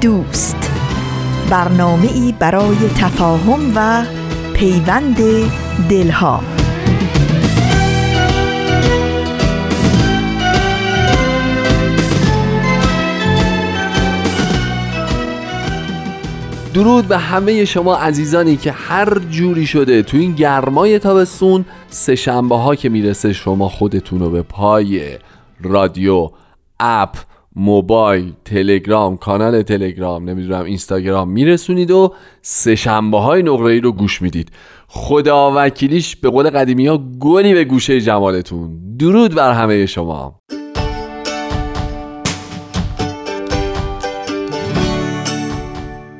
دوست. 0.00 0.70
برنامه 1.50 2.08
ای 2.12 2.34
برای 2.38 2.76
تفاهم 2.98 3.72
و 3.76 4.04
پیوند 4.54 5.16
دلها. 5.88 6.40
درود 16.74 17.08
به 17.08 17.18
همه 17.18 17.64
شما 17.64 17.96
عزیزانی 17.96 18.56
که 18.56 18.72
هر 18.72 19.18
جوری 19.18 19.66
شده 19.66 20.02
تو 20.02 20.16
این 20.16 20.32
گرمای 20.34 20.98
تابستون 20.98 21.64
سه 21.88 22.14
شنبه 22.16 22.56
ها 22.56 22.74
که 22.74 22.88
می‌رسه 22.88 23.32
شما 23.32 23.68
خودتون 23.68 24.20
رو 24.20 24.30
به 24.30 24.42
پای 24.42 25.18
رادیو 25.60 26.30
اپ 26.80 27.16
موبایل 27.60 28.32
تلگرام 28.44 29.16
کانال 29.16 29.62
تلگرام 29.62 30.30
نمی‌دونم 30.30 30.64
اینستاگرام 30.64 31.28
میرسونید 31.28 31.90
و 31.90 32.14
سه 32.42 32.74
شنبه 32.74 33.18
های 33.18 33.42
نقره 33.42 33.72
ای 33.72 33.80
رو 33.80 33.92
گوش 33.92 34.22
می‌دید. 34.22 34.48
خدا 34.88 35.52
وکیلیش 35.56 36.16
به 36.16 36.30
قول 36.30 36.50
قدیمی 36.50 36.86
ها 36.86 37.00
گلی 37.20 37.54
به 37.54 37.64
گوشه 37.64 38.00
جمالتون. 38.00 38.96
درود 38.98 39.34
بر 39.34 39.52
همه 39.52 39.86
شما. 39.86 40.40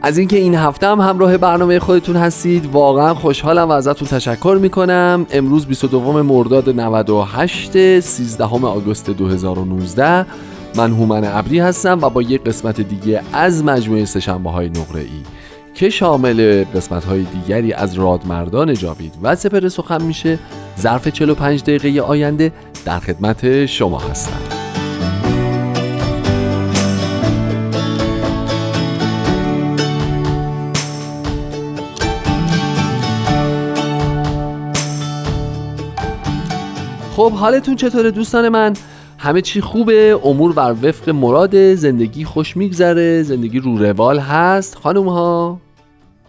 از 0.03 0.19
اینکه 0.19 0.37
این 0.37 0.55
هفته 0.55 0.87
هم 0.87 1.01
همراه 1.01 1.37
برنامه 1.37 1.79
خودتون 1.79 2.17
هستید 2.17 2.67
واقعا 2.67 3.15
خوشحالم 3.15 3.69
و 3.69 3.73
ازتون 3.73 4.09
تشکر 4.09 4.59
می‌کنم. 4.61 5.27
امروز 5.31 5.67
22 5.67 6.23
مرداد 6.23 6.81
98 6.81 8.01
13 8.01 8.45
آگوست 8.45 9.11
2019 9.11 10.27
من 10.77 10.93
هومن 10.93 11.25
ابری 11.25 11.59
هستم 11.59 11.99
و 12.03 12.11
با 12.11 12.23
یک 12.23 12.45
قسمت 12.45 12.81
دیگه 12.81 13.23
از 13.33 13.65
مجموعه 13.65 14.05
سشنبه 14.05 14.51
های 14.51 14.69
نقره 14.69 15.01
ای 15.01 15.23
که 15.75 15.91
شامل 15.91 16.65
قسمت 16.65 17.05
های 17.05 17.23
دیگری 17.23 17.73
از 17.73 17.95
رادمردان 17.95 18.75
جاوید 18.75 19.13
و 19.23 19.37
سپر 19.37 19.69
سخن 19.69 20.03
میشه 20.03 20.39
ظرف 20.79 21.09
45 21.09 21.63
دقیقه 21.63 22.01
آینده 22.01 22.53
در 22.85 22.99
خدمت 22.99 23.67
شما 23.67 23.99
هستم. 23.99 24.61
خب 37.17 37.33
حالتون 37.33 37.77
چطوره 37.77 38.11
دوستان 38.11 38.49
من؟ 38.49 38.75
همه 39.23 39.41
چی 39.41 39.61
خوبه 39.61 40.21
امور 40.25 40.53
بر 40.53 40.75
وفق 40.83 41.11
مراد 41.11 41.75
زندگی 41.75 42.25
خوش 42.25 42.57
میگذره 42.57 43.23
زندگی 43.23 43.59
رو 43.59 43.79
روال 43.79 44.19
هست. 44.19 44.77
خانم 44.77 45.09
ها 45.09 45.61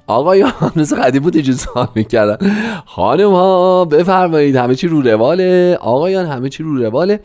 آقایان 0.08 0.52
مثل 0.76 0.96
قدیم 0.96 1.24
بود 1.24 1.36
اینجور 1.36 1.56
سوال 1.56 1.88
می‌کردن 1.96 2.52
خانم 2.86 3.32
ها 3.32 3.86
بفرمایید 3.86 4.56
همه 4.56 4.76
چی 4.76 4.88
رو 4.88 5.02
رواله. 5.02 5.78
آقایان 5.82 6.26
همه 6.26 6.50
چی 6.50 6.64
رو 6.64 6.78
رواله. 6.78 7.20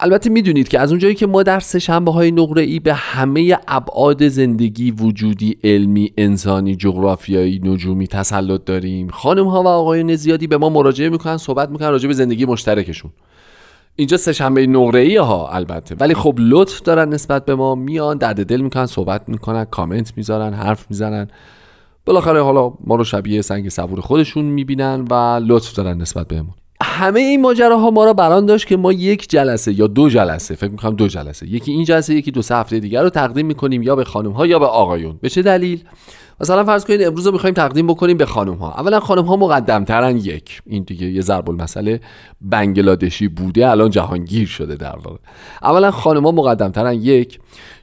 البته 0.00 0.30
می‌دونید 0.30 0.68
که 0.68 0.80
از 0.80 0.90
اونجایی 0.90 1.14
که 1.14 1.26
ما 1.26 1.42
در 1.42 1.60
سه 1.60 1.78
شنبه 1.78 2.12
های 2.12 2.30
نقره 2.30 2.62
ای 2.62 2.78
به 2.78 2.94
همه 2.94 3.58
ابعاد 3.68 4.28
زندگی 4.28 4.90
وجودی 4.90 5.56
علمی 5.64 6.12
انسانی 6.18 6.76
جغرافیایی 6.76 7.60
نجومی 7.64 8.06
تسلط 8.06 8.64
داریم. 8.64 9.08
خانم 9.08 9.46
ها 9.46 9.62
و 9.62 9.68
آقایان 9.68 10.16
زیادی 10.16 10.46
به 10.46 10.56
ما 10.56 10.68
مراجعه 10.68 11.08
می‌کنن 11.08 11.36
صحبت 11.36 11.68
می‌کنن 11.68 11.88
راجع 11.90 12.08
به 12.08 12.14
زندگی 12.14 12.46
مشترکشون. 12.46 13.10
اینجا 13.96 14.16
سهشنبه 14.16 14.66
نقره 14.66 15.00
ای 15.00 15.16
ها 15.16 15.48
البته. 15.48 15.94
ولی 16.00 16.14
خب 16.14 16.34
لطف 16.38 16.82
دارن 16.82 17.08
نسبت 17.08 17.44
به 17.44 17.54
ما 17.54 17.74
میان 17.74 18.18
درد 18.18 18.46
دل 18.46 18.60
می‌کنن 18.60 18.86
صحبت 18.86 19.28
می‌کنن 19.28 19.64
کامنت 19.64 20.12
می‌ذارن 20.16 20.54
حرف 20.54 20.86
می‌زنن. 20.90 21.28
بالاخره 22.04 22.42
حالا 22.42 22.72
ما 22.84 22.94
رو 22.94 23.04
شبیه 23.04 23.42
سنگ 23.42 23.68
صبور 23.68 24.00
خودشون 24.00 24.44
می‌بینن 24.44 25.04
و 25.10 25.40
لطف 25.44 25.74
دارن 25.74 26.00
نسبت 26.00 26.28
بهمون. 26.28 26.54
همه 26.82 27.20
این 27.20 27.40
ماجراها 27.40 27.90
ما 27.90 28.04
را 28.04 28.12
بران 28.12 28.46
داشت 28.46 28.66
که 28.66 28.76
ما 28.76 28.92
یک 28.92 29.30
جلسه 29.30 29.78
یا 29.78 29.86
دو 29.86 30.08
جلسه 30.08 30.54
فکر 30.54 30.70
می‌کنم 30.70 30.96
دو 30.96 31.08
جلسه 31.08 31.48
یکی 31.48 31.72
این 31.72 31.84
جلسه 31.84 32.14
یکی 32.14 32.30
دو 32.30 32.42
سه 32.42 32.56
هفته 32.56 32.80
دیگر 32.80 33.02
رو 33.02 33.10
تقدیم 33.10 33.46
می‌کنیم 33.46 33.82
یا 33.82 33.96
به 33.96 34.04
خانم 34.04 34.32
ها 34.32 34.46
یا 34.46 34.58
به 34.58 34.66
آقایون. 34.66 35.18
به 35.22 35.28
چه 35.28 35.42
دلیل؟ 35.42 35.84
مثلا 36.40 36.64
فرض 36.64 36.84
کنید 36.84 37.02
امروز 37.02 37.26
رو 37.26 37.32
می‌خوایم 37.32 37.54
تقدیم 37.54 37.86
بکنیم 37.86 38.16
به 38.16 38.26
خانم 38.26 38.54
ها 38.54 38.72
اولا 38.72 39.00
خانم 39.00 39.24
ها 39.24 39.36
مقدم 39.36 39.84
ترن 39.84 40.16
یک. 40.16 40.62
این 40.66 40.82
دیگه 40.82 41.06
یه 41.06 41.20
ضرب 41.20 41.50
المثل 41.50 41.98
بنگلادشی 42.40 43.28
بوده 43.28 43.70
الان 43.70 43.90
جهانگیر 43.90 44.48
شده 44.48 44.76
در 44.76 44.96
واقع. 44.96 45.18
اولا 45.62 45.90
خانم 45.90 46.24
ها 46.24 46.32
مقدم 46.32 46.68
ترن 46.68 46.94
یک. 46.94 47.38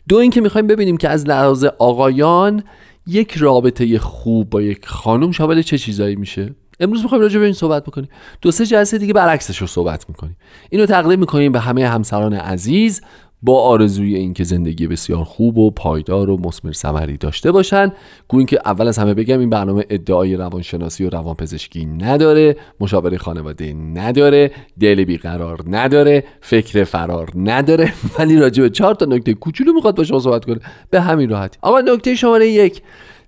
دو 0.09 0.17
اینکه 0.17 0.41
می‌خوایم 0.41 0.67
ببینیم 0.67 0.97
که 0.97 1.09
از 1.09 1.27
لحاظ 1.27 1.65
آقایان 1.65 2.63
یک 3.07 3.33
رابطه 3.37 3.99
خوب 3.99 4.49
با 4.49 4.61
یک 4.61 4.85
خانم 4.85 5.31
شامل 5.31 5.61
چه 5.61 5.77
چیزایی 5.77 6.15
میشه. 6.15 6.55
امروز 6.79 7.03
می‌خوایم 7.03 7.21
راجع 7.21 7.39
به 7.39 7.45
این 7.45 7.53
صحبت 7.53 7.83
بکنیم. 7.83 8.09
دو 8.41 8.51
سه 8.51 8.65
جلسه 8.65 8.97
دیگه 8.97 9.13
برعکسش 9.13 9.57
رو 9.57 9.67
صحبت 9.67 10.05
می‌کنیم. 10.09 10.37
اینو 10.69 10.85
تقدیم 10.85 11.19
می‌کنیم 11.19 11.51
به 11.51 11.59
همه 11.59 11.87
همسران 11.87 12.33
عزیز. 12.33 13.01
با 13.41 13.61
آرزوی 13.61 14.15
اینکه 14.15 14.43
زندگی 14.43 14.87
بسیار 14.87 15.23
خوب 15.23 15.57
و 15.57 15.71
پایدار 15.71 16.29
و 16.29 16.37
مسمر 16.37 16.71
ثمری 16.71 17.17
داشته 17.17 17.51
باشن. 17.51 17.91
گویا 18.27 18.45
که 18.45 18.59
اول 18.65 18.87
از 18.87 18.99
همه 18.99 19.13
بگم 19.13 19.39
این 19.39 19.49
برنامه 19.49 19.85
ادعای 19.89 20.35
روانشناسی 20.35 21.05
و 21.05 21.09
روانپزشکی 21.09 21.85
نداره 21.85 22.55
مشاوره 22.79 23.17
خانواده 23.17 23.73
نداره 23.73 24.51
دل 24.79 25.03
بیقرار 25.03 25.63
نداره 25.67 26.23
فکر 26.41 26.83
فرار 26.83 27.29
نداره. 27.35 27.93
ولی 28.19 28.37
راجع 28.37 28.63
به 28.63 28.69
چهار 28.69 28.95
تا 28.95 29.05
نکته 29.05 29.33
کوچولو 29.33 29.73
می‌خواد 29.73 29.95
با 29.95 30.03
شما 30.03 30.19
صحبت 30.19 30.45
کنه. 30.45 30.59
به 30.89 31.01
همین 31.01 31.29
راحتی. 31.29 31.57
آقا 31.61 31.79
نکته 31.79 32.15
شماره 32.15 32.47
یک. 32.47 32.81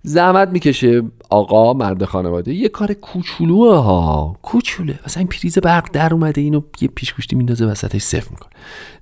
زحمت 0.04 0.50
می‌کشه. 0.50 1.02
آقا 1.30 1.74
مرد 1.74 2.06
خانواده 2.06 2.54
یه 2.54 2.70
کار 2.70 2.94
کوچولوه 2.94 3.76
ها. 3.76 4.36
کوچوله. 4.42 5.00
مثلا 5.06 5.22
این 5.22 5.28
پریز 5.28 5.58
برق 5.58 5.92
در 5.94 6.14
اومده 6.14 6.42
اینو 6.42 6.62
یه 6.82 6.88
پیشگوشتی 6.88 7.36
میندازه 7.36 7.66
وسطش 7.66 8.02
صفر 8.02 8.30
می‌کنه. 8.32 8.50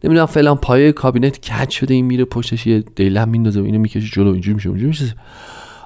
نمی‌دونم 0.03 0.25
فلان 0.25 0.57
پایه 0.57 0.91
کابینت 0.91 1.49
کج 1.49 1.69
شده 1.69 1.93
این 1.93 2.05
میره 2.05 2.25
پشتش 2.25 2.67
یه 2.67 2.83
دیلم 2.95 3.29
میندازه 3.29 3.61
و 3.61 3.63
اینو 3.63 3.79
می‌کشه 3.79 4.07
جلو 4.13 4.31
اینجوری 4.31 4.55
میشه 4.55 4.69
اونجوری 4.69 4.87
میشه. 4.87 5.15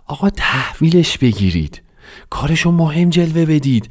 آقا 0.08 0.30
تحویلش 0.30 1.18
بگیرید. 1.18 1.82
کارشو 2.30 2.72
مهم 2.72 3.10
جلوه 3.10 3.46
بدید. 3.46 3.90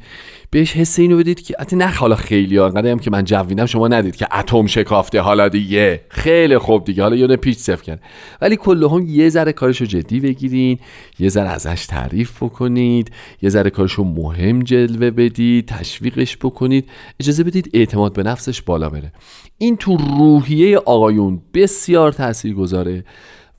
بهش 0.51 0.73
حس 0.75 0.99
اینو 0.99 1.17
بدید 1.17 1.41
که 1.41 1.55
حتی 1.59 1.75
نه 1.75 1.87
حالا 1.87 2.15
خیلی 2.15 2.59
انقدر 2.59 2.87
هم 2.87 2.99
که 2.99 3.11
من 3.11 3.23
جوینم 3.23 3.65
شما 3.65 3.87
ندید 3.87 4.15
که 4.15 4.37
اتم 4.37 4.67
شکافته 4.67 5.21
حالا 5.21 5.49
دیگه. 5.49 6.01
خیلی 6.09 6.57
خوب 6.57 6.85
دیگه. 6.85 7.03
حالا 7.03 7.15
یه 7.15 7.35
پیچ 7.35 7.57
صفر 7.57 7.83
کرد. 7.83 8.01
ولی 8.41 8.57
هم 8.65 9.05
یه 9.07 9.29
ذره 9.29 9.53
کارشو 9.53 9.85
جدی 9.85 10.19
بگیرین 10.19 10.79
یه 11.19 11.29
ذره 11.29 11.49
ازش 11.49 11.85
تعریف 11.85 12.43
بکنید 12.43 13.11
یه 13.41 13.49
ذره 13.49 13.69
کارشو 13.69 14.03
مهم 14.03 14.63
جلوه 14.63 15.11
بدید 15.11 15.65
تشویقش 15.65 16.37
بکنید. 16.37 16.89
اجازه 17.19 17.43
بدید 17.43 17.69
اعتماد 17.73 18.13
به 18.13 18.23
نفسش 18.23 18.61
بالا 18.61 18.89
بره. 18.89 19.13
این 19.57 19.77
تو 19.77 19.97
روحیه 19.97 20.77
آقایون 20.77 21.41
بسیار 21.53 22.11
تاثیر 22.11 22.53
گذاره 22.53 23.03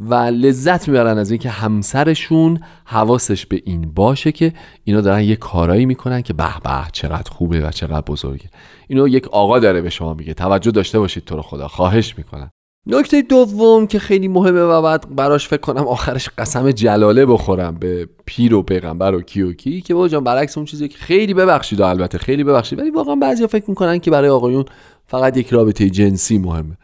و 0.00 0.14
لذت 0.14 0.88
می‌برن 0.88 1.18
از 1.18 1.30
اینکه 1.30 1.48
همسرشون 1.48 2.60
حواسش 2.84 3.46
به 3.46 3.62
این 3.64 3.92
باشه 3.94 4.32
که 4.32 4.52
اینا 4.84 5.00
دارن 5.00 5.22
یه 5.22 5.36
کارایی 5.36 5.86
می‌کنن 5.86 6.22
که 6.22 6.32
به 6.32 6.60
به 6.64 6.70
چقدر 6.92 7.30
خوبه 7.30 7.60
و 7.60 7.70
چقدر 7.70 8.00
بزرگه. 8.00 8.50
اینو 8.88 9.08
یک 9.08 9.28
آقا 9.28 9.58
داره 9.58 9.80
به 9.80 9.90
شما 9.90 10.14
میگه. 10.14 10.34
توجه 10.34 10.70
داشته 10.70 10.98
باشید 10.98 11.24
تو 11.24 11.36
رو 11.36 11.42
خدا. 11.42 11.68
خواهش 11.68 12.18
می‌کنن 12.18 12.50
نکته 12.86 13.22
دوم 13.22 13.86
که 13.86 13.98
خیلی 13.98 14.28
مهمه 14.28 14.60
و 14.60 14.82
بعد 14.82 15.16
براش 15.16 15.48
فکر 15.48 15.60
کنم 15.60 15.88
آخرش 15.88 16.28
قسم 16.38 16.70
جلاله 16.70 17.26
بخورم 17.26 17.74
به 17.74 18.08
پیر 18.24 18.54
و 18.54 18.62
پیغمبر 18.62 19.14
و 19.14 19.20
کی 19.20 19.42
و 19.42 19.52
کی 19.52 19.80
که 19.80 19.94
با 19.94 20.08
جان 20.08 20.24
برعکس 20.24 20.58
اون 20.58 20.66
چیزی 20.66 20.88
که 20.88 20.98
خیلی 20.98 21.34
ببخشید 21.34 21.80
و 21.80 21.84
البته 21.84 22.18
خیلی 22.18 22.44
ببخشید 22.44 22.78
ولی 22.78 22.90
واقعا 22.90 23.14
بعضیا 23.14 23.46
فکر 23.46 23.64
می‌کنن 23.68 23.98
که 23.98 24.10
برای 24.10 24.28
آقایون 24.30 24.64
فقط 25.06 25.36
یک 25.36 25.48
رابطه 25.48 25.90
جنسی 25.90 26.38
مهمه. 26.38 26.76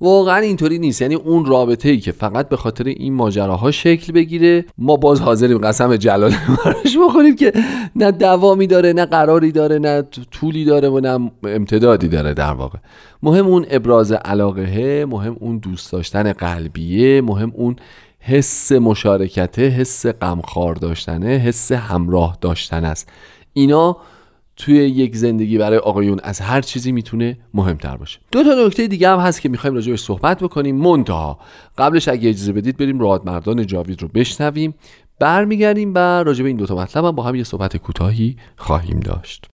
واقعا 0.00 0.36
اینطوری 0.36 0.78
نیست. 0.78 1.02
یعنی 1.02 1.14
اون 1.14 1.44
رابطه 1.44 1.88
ای 1.88 1.98
که 1.98 2.12
فقط 2.12 2.48
به 2.48 2.56
خاطر 2.56 2.84
این 2.84 3.14
ماجراها 3.14 3.70
شکل 3.70 4.12
بگیره 4.12 4.64
ما 4.78 4.96
باز 4.96 5.20
حاضریم 5.20 5.58
قسم 5.58 5.96
جلال 5.96 6.34
براش 6.64 6.96
بخوریم 7.08 7.36
که 7.36 7.52
نه 7.96 8.10
دوامی 8.10 8.66
داره 8.66 8.92
نه 8.92 9.06
قراری 9.06 9.52
داره 9.52 9.78
نه 9.78 10.02
طولی 10.30 10.64
داره 10.64 10.88
و 10.88 11.00
نه 11.00 11.30
امتدادی 11.44 12.08
داره 12.08 12.34
در 12.34 12.52
واقع. 12.52 12.78
مهم 13.22 13.46
اون 13.46 13.66
ابراز 13.70 14.12
علاقه 14.12 15.04
مهم 15.04 15.36
اون 15.40 15.58
دوست 15.58 15.92
داشتن 15.92 16.32
قلبیه 16.32 17.20
مهم 17.20 17.52
اون 17.54 17.76
حس 18.20 18.72
مشارکته 18.72 19.68
حس 19.68 20.06
غمخوار 20.06 20.74
داشتنه 20.74 21.28
حس 21.28 21.72
همراه 21.72 22.38
داشتن 22.40 22.84
است. 22.84 23.08
اینا 23.52 23.96
توی 24.56 24.74
یک 24.74 25.16
زندگی 25.16 25.58
برای 25.58 25.78
آقایون 25.78 26.20
از 26.22 26.40
هر 26.40 26.60
چیزی 26.60 26.92
می‌تونه 26.92 27.38
مهمتر 27.54 27.96
باشه. 27.96 28.18
دو 28.32 28.42
تا 28.42 28.66
نکته 28.66 28.86
دیگه 28.86 29.08
هم 29.08 29.18
هست 29.18 29.40
که 29.40 29.48
می‌خوایم 29.48 29.74
راجعش 29.74 30.00
صحبت 30.00 30.42
بکنیم. 30.42 30.76
منتها 30.76 31.38
قبلش 31.78 32.08
اگه 32.08 32.28
اجازه 32.28 32.52
بدید 32.52 32.76
بریم 32.76 33.00
رادمردان 33.00 33.66
جاوید 33.66 34.02
رو 34.02 34.08
بشنویم. 34.08 34.74
برمیگردیم 35.20 35.94
و 35.94 35.98
راجع 35.98 36.42
به 36.42 36.48
این 36.48 36.56
دو 36.56 36.66
تا 36.66 36.76
مطلب 36.76 37.04
هم 37.04 37.10
با 37.10 37.22
هم 37.22 37.34
یه 37.34 37.44
صحبت 37.44 37.76
کوتاهی 37.76 38.36
خواهیم 38.56 39.00
داشت. 39.00 39.46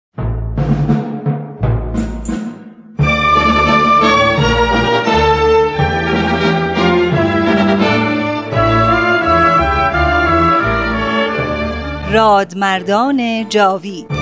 رادمردان 12.12 13.48
جاوید 13.48 14.21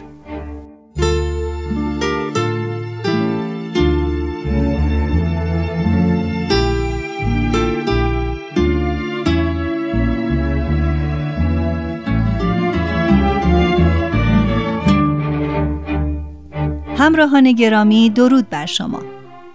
همراهان 17.01 17.51
گرامی 17.51 18.09
درود 18.09 18.49
بر 18.49 18.65
شما 18.65 18.99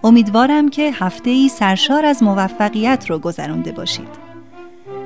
امیدوارم 0.05 0.69
که 0.69 0.93
هفته 0.95 1.31
ای 1.31 1.49
سرشار 1.49 2.05
از 2.05 2.23
موفقیت 2.23 3.11
رو 3.11 3.19
گذرانده 3.19 3.73
باشید 3.73 4.09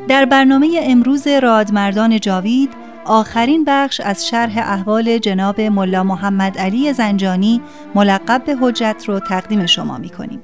در 0.08 0.25
برنامه 0.25 0.81
امروز 0.82 1.26
رادمردان 1.26 2.20
جاوید 2.20 2.70
آخرین 3.04 3.64
بخش 3.66 4.00
از 4.00 4.28
شرح 4.28 4.58
احوال 4.58 5.19
جناب 5.19 5.60
ملا 5.60 6.02
محمد 6.02 6.58
علی 6.58 6.92
زنجانی 6.92 7.60
ملقب 7.94 8.43
به 8.44 8.56
حجت 8.60 9.04
رو 9.06 9.19
تقدیم 9.20 9.66
شما 9.66 9.98
می 9.98 10.08
کنیم. 10.08 10.43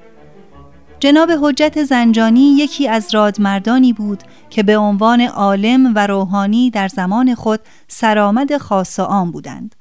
جناب 1.01 1.31
حجت 1.43 1.83
زنجانی 1.83 2.57
یکی 2.57 2.89
از 2.89 3.15
رادمردانی 3.15 3.93
بود 3.93 4.23
که 4.51 4.63
به 4.63 4.77
عنوان 4.77 5.21
عالم 5.21 5.93
و 5.95 6.07
روحانی 6.07 6.71
در 6.71 6.89
زمان 6.89 7.35
خود 7.35 7.61
سرآمد 7.89 8.57
خاص 8.57 9.01
عام 9.01 9.31
بودند. 9.31 9.76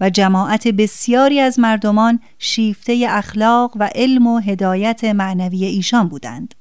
و 0.00 0.10
جماعت 0.10 0.68
بسیاری 0.68 1.40
از 1.40 1.58
مردمان 1.58 2.20
شیفته 2.38 3.06
اخلاق 3.08 3.76
و 3.76 3.90
علم 3.94 4.26
و 4.26 4.38
هدایت 4.38 5.04
معنوی 5.04 5.64
ایشان 5.64 6.08
بودند. 6.08 6.54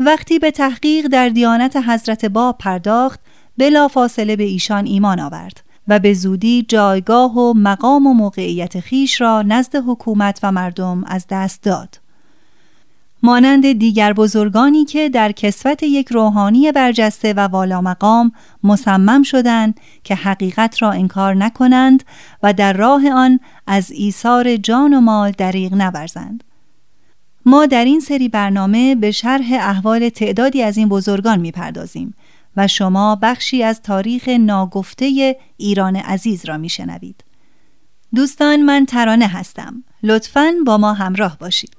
وقتی 0.00 0.38
به 0.38 0.50
تحقیق 0.50 1.06
در 1.06 1.28
دیانت 1.28 1.76
حضرت 1.76 2.24
باب 2.24 2.58
پرداخت 2.58 3.20
بلا 3.58 3.88
فاصله 3.88 4.36
به 4.36 4.44
ایشان 4.44 4.86
ایمان 4.86 5.20
آورد 5.20 5.60
و 5.88 5.98
به 5.98 6.14
زودی 6.14 6.62
جایگاه 6.68 7.38
و 7.38 7.54
مقام 7.56 8.06
و 8.06 8.14
موقعیت 8.14 8.80
خیش 8.80 9.20
را 9.20 9.42
نزد 9.42 9.76
حکومت 9.76 10.40
و 10.42 10.52
مردم 10.52 11.04
از 11.04 11.26
دست 11.30 11.62
داد. 11.62 12.05
مانند 13.22 13.72
دیگر 13.72 14.12
بزرگانی 14.12 14.84
که 14.84 15.08
در 15.08 15.32
کسوت 15.32 15.82
یک 15.82 16.08
روحانی 16.08 16.72
برجسته 16.72 17.32
و 17.32 17.40
والا 17.40 17.80
مقام 17.80 18.32
مصمم 18.62 19.22
شدند 19.22 19.80
که 20.04 20.14
حقیقت 20.14 20.82
را 20.82 20.90
انکار 20.90 21.34
نکنند 21.34 22.02
و 22.42 22.52
در 22.52 22.72
راه 22.72 23.10
آن 23.10 23.40
از 23.66 23.90
ایثار 23.90 24.56
جان 24.56 24.94
و 24.94 25.00
مال 25.00 25.30
دریغ 25.30 25.74
نورزند. 25.74 26.44
ما 27.46 27.66
در 27.66 27.84
این 27.84 28.00
سری 28.00 28.28
برنامه 28.28 28.94
به 28.94 29.10
شرح 29.10 29.46
احوال 29.52 30.08
تعدادی 30.08 30.62
از 30.62 30.76
این 30.76 30.88
بزرگان 30.88 31.40
می‌پردازیم 31.40 32.14
و 32.56 32.68
شما 32.68 33.18
بخشی 33.22 33.62
از 33.62 33.82
تاریخ 33.82 34.28
ناگفته 34.28 35.36
ایران 35.56 35.96
عزیز 35.96 36.44
را 36.44 36.56
میشنوید. 36.56 37.24
دوستان 38.14 38.62
من 38.62 38.86
ترانه 38.86 39.26
هستم. 39.26 39.84
لطفاً 40.02 40.52
با 40.66 40.78
ما 40.78 40.92
همراه 40.92 41.38
باشید. 41.38 41.76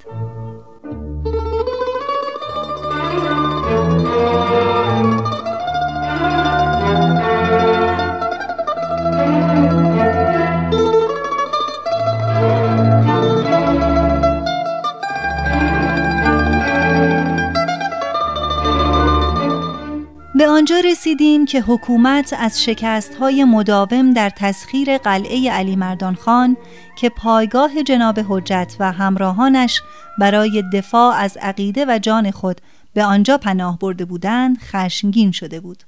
به 20.37 20.47
آنجا 20.47 20.79
رسیدیم 20.79 21.45
که 21.45 21.61
حکومت 21.61 22.35
از 22.39 22.63
شکست 22.63 23.15
های 23.15 23.43
مداوم 23.43 24.13
در 24.13 24.29
تسخیر 24.29 24.97
قلعه 24.97 25.51
علی 25.51 25.75
مردان 25.75 26.15
خان 26.15 26.57
که 26.97 27.09
پایگاه 27.09 27.83
جناب 27.83 28.19
حجت 28.29 28.75
و 28.79 28.91
همراهانش 28.91 29.81
برای 30.19 30.63
دفاع 30.73 31.15
از 31.15 31.37
عقیده 31.41 31.85
و 31.87 31.99
جان 31.99 32.31
خود 32.31 32.61
به 32.94 33.03
آنجا 33.03 33.37
پناه 33.37 33.79
برده 33.79 34.06
بودند 34.06 34.57
خشمگین 34.59 35.31
شده 35.31 35.59
بود. 35.59 35.83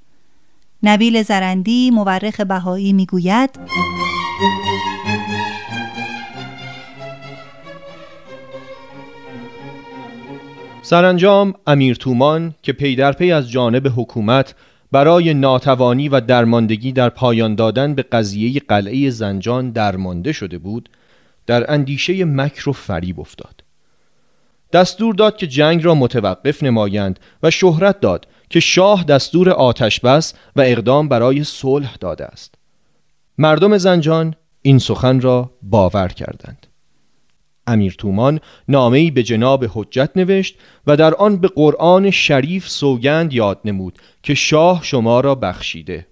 نبیل 0.82 1.22
زرندی 1.22 1.90
مورخ 1.90 2.40
بهایی 2.40 2.92
می‌گوید 2.92 3.50
سرانجام 10.90 11.54
امیر 11.66 11.96
تومان 11.96 12.54
که 12.62 12.72
پی 12.72 12.96
در 12.96 13.12
پی 13.12 13.32
از 13.32 13.50
جانب 13.50 13.92
حکومت 13.96 14.54
برای 14.92 15.34
ناتوانی 15.34 16.08
و 16.08 16.20
درماندگی 16.20 16.92
در 16.92 17.08
پایان 17.08 17.54
دادن 17.54 17.94
به 17.94 18.02
قضیه 18.02 18.60
قلعه 18.60 19.10
زنجان 19.10 19.70
درمانده 19.70 20.32
شده 20.32 20.58
بود 20.58 20.88
در 21.46 21.72
اندیشه 21.72 22.24
مکر 22.24 22.68
و 22.68 22.72
فریب 22.72 23.20
افتاد. 23.20 23.64
دستور 24.72 25.14
داد 25.14 25.36
که 25.36 25.46
جنگ 25.46 25.84
را 25.84 25.94
متوقف 25.94 26.62
نمایند 26.62 27.20
و 27.42 27.50
شهرت 27.50 28.00
داد 28.00 28.26
که 28.48 28.60
شاه 28.60 29.04
دستور 29.04 29.50
آتش 29.50 30.00
بس 30.00 30.34
و 30.56 30.60
اقدام 30.60 31.08
برای 31.08 31.44
صلح 31.44 31.96
داده 32.00 32.24
است. 32.24 32.54
مردم 33.38 33.78
زنجان 33.78 34.34
این 34.62 34.78
سخن 34.78 35.20
را 35.20 35.50
باور 35.62 36.08
کردند. 36.08 36.66
امیر 37.70 37.94
تومان 37.98 38.40
نامه‌ای 38.68 39.10
به 39.10 39.22
جناب 39.22 39.64
حجت 39.74 40.10
نوشت 40.16 40.58
و 40.86 40.96
در 40.96 41.14
آن 41.14 41.36
به 41.36 41.48
قرآن 41.48 42.10
شریف 42.10 42.68
سوگند 42.68 43.32
یاد 43.32 43.60
نمود 43.64 43.98
که 44.22 44.34
شاه 44.34 44.80
شما 44.82 45.20
را 45.20 45.34
بخشیده. 45.34 46.06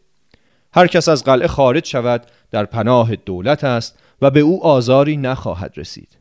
هر 0.74 0.86
کس 0.86 1.08
از 1.08 1.24
قلعه 1.24 1.48
خارج 1.48 1.86
شود 1.86 2.26
در 2.50 2.64
پناه 2.64 3.16
دولت 3.16 3.64
است 3.64 3.98
و 4.22 4.30
به 4.30 4.40
او 4.40 4.64
آزاری 4.66 5.16
نخواهد 5.16 5.72
رسید. 5.76 6.18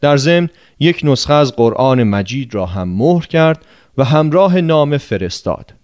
در 0.00 0.16
ضمن 0.16 0.48
یک 0.80 1.00
نسخه 1.04 1.34
از 1.34 1.56
قرآن 1.56 2.02
مجید 2.02 2.54
را 2.54 2.66
هم 2.66 2.88
مهر 2.88 3.26
کرد 3.26 3.64
و 3.98 4.04
همراه 4.04 4.60
نام 4.60 4.98
فرستاد. 4.98 5.74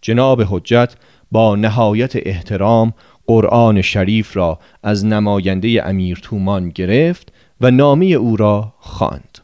جناب 0.00 0.42
حجت 0.42 0.94
با 1.32 1.56
نهایت 1.56 2.12
احترام 2.16 2.92
قرآن 3.26 3.82
شریف 3.82 4.36
را 4.36 4.58
از 4.82 5.04
نماینده 5.04 5.82
امیر 5.86 6.18
تومان 6.22 6.68
گرفت 6.68 7.32
و 7.60 7.70
نامی 7.70 8.14
او 8.14 8.36
را 8.36 8.74
خواند. 8.78 9.38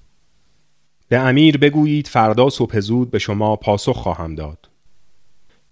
به 1.09 1.19
امیر 1.19 1.59
بگویید 1.59 2.07
فردا 2.07 2.51
صبح 2.51 2.81
زود 2.81 3.11
به 3.11 3.19
شما 3.19 3.57
پاسخ 3.57 3.97
خواهم 3.97 4.35
داد. 4.35 4.69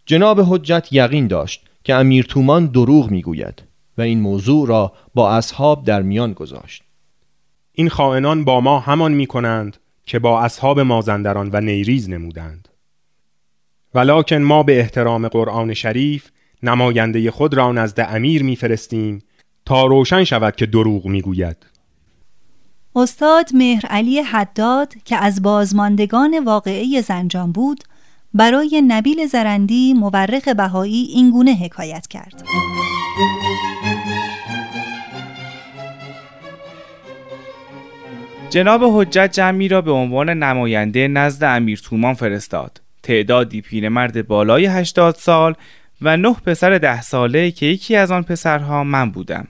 جناب 0.07 0.41
حجت 0.41 0.89
یقین 0.91 1.27
داشت 1.27 1.67
که 1.85 1.95
امیر 1.95 2.25
تومان 2.25 2.67
دروغ 2.67 3.11
می‌گوید 3.11 3.63
و 3.99 4.03
این 4.03 4.21
موضوع 4.21 4.69
را 4.69 4.93
با 5.15 5.31
اصحاب 5.31 5.85
در 5.85 6.03
میان 6.03 6.33
گذاشت. 6.33 6.83
این 7.73 7.89
خائنان 7.89 8.45
با 8.45 8.61
ما 8.61 8.81
همان 8.81 9.13
می 9.13 9.27
کنند 9.27 9.77
که 10.05 10.19
با 10.19 10.41
اصحاب 10.41 10.81
مازندران 10.81 11.51
و 11.53 11.61
نیریز 11.61 12.11
نمودند. 12.11 12.69
ولکن 13.95 14.37
ما 14.37 14.63
به 14.63 14.81
احترام 14.81 15.29
قرآن 15.29 15.75
شریف 15.75 16.31
نماینده 16.63 17.31
خود 17.31 17.55
را 17.55 17.73
نزد 17.73 18.01
امیر 18.01 18.43
میفرستیم 18.43 19.19
تا 19.67 19.85
روشن 19.85 20.25
شود 20.25 20.57
که 20.57 20.67
دروغ 20.67 21.07
می‌گوید 21.07 21.70
استاد 22.97 23.51
مهر 23.55 23.87
علی 23.87 24.21
حداد 24.21 24.95
که 25.05 25.17
از 25.17 25.43
بازماندگان 25.43 26.45
واقعه 26.45 27.01
زنجان 27.01 27.53
بود 27.53 27.85
برای 28.35 28.83
نبیل 28.87 29.27
زرندی 29.27 29.95
مورخ 29.95 30.49
بهایی 30.49 31.09
این 31.15 31.31
گونه 31.31 31.53
حکایت 31.53 32.07
کرد. 32.07 32.43
جناب 38.51 38.81
حجت 38.85 39.33
جمعی 39.33 39.69
را 39.69 39.81
به 39.81 39.91
عنوان 39.91 40.31
نماینده 40.31 41.09
نزد 41.09 41.45
امیر 41.45 41.81
تومان 41.85 42.15
فرستاد. 42.15 42.81
تعدادی 43.03 43.61
پیرمرد 43.61 44.27
بالای 44.27 44.67
80 44.67 45.15
سال 45.15 45.55
و 46.03 46.17
نه 46.17 46.37
پسر 46.47 46.79
ده 46.79 47.03
ساله 47.03 47.51
که 47.51 47.67
یکی 47.67 47.97
از 47.97 48.11
آن 48.11 48.23
پسرها 48.23 48.85
من 48.85 49.11
بودم. 49.11 49.49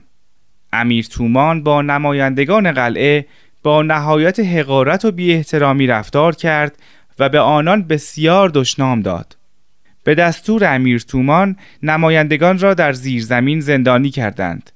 امیر 0.73 1.05
تومان 1.05 1.63
با 1.63 1.81
نمایندگان 1.81 2.71
قلعه 2.71 3.25
با 3.63 3.81
نهایت 3.81 4.39
حقارت 4.39 5.05
و 5.05 5.11
بی 5.11 5.33
احترامی 5.33 5.87
رفتار 5.87 6.35
کرد 6.35 6.77
و 7.19 7.29
به 7.29 7.39
آنان 7.39 7.83
بسیار 7.83 8.49
دشنام 8.49 9.01
داد. 9.01 9.37
به 10.03 10.15
دستور 10.15 10.73
امیر 10.75 10.99
تومان 10.99 11.55
نمایندگان 11.83 12.59
را 12.59 12.73
در 12.73 12.93
زیرزمین 12.93 13.59
زندانی 13.59 14.09
کردند. 14.09 14.71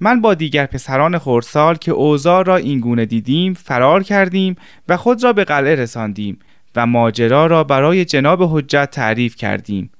من 0.00 0.20
با 0.20 0.34
دیگر 0.34 0.66
پسران 0.66 1.18
خورسال 1.18 1.74
که 1.74 1.92
اوزار 1.92 2.46
را 2.46 2.56
اینگونه 2.56 3.06
دیدیم 3.06 3.54
فرار 3.54 4.02
کردیم 4.02 4.56
و 4.88 4.96
خود 4.96 5.24
را 5.24 5.32
به 5.32 5.44
قلعه 5.44 5.74
رساندیم 5.74 6.38
و 6.76 6.86
ماجرا 6.86 7.46
را 7.46 7.64
برای 7.64 8.04
جناب 8.04 8.42
حجت 8.42 8.90
تعریف 8.90 9.36
کردیم. 9.36 9.90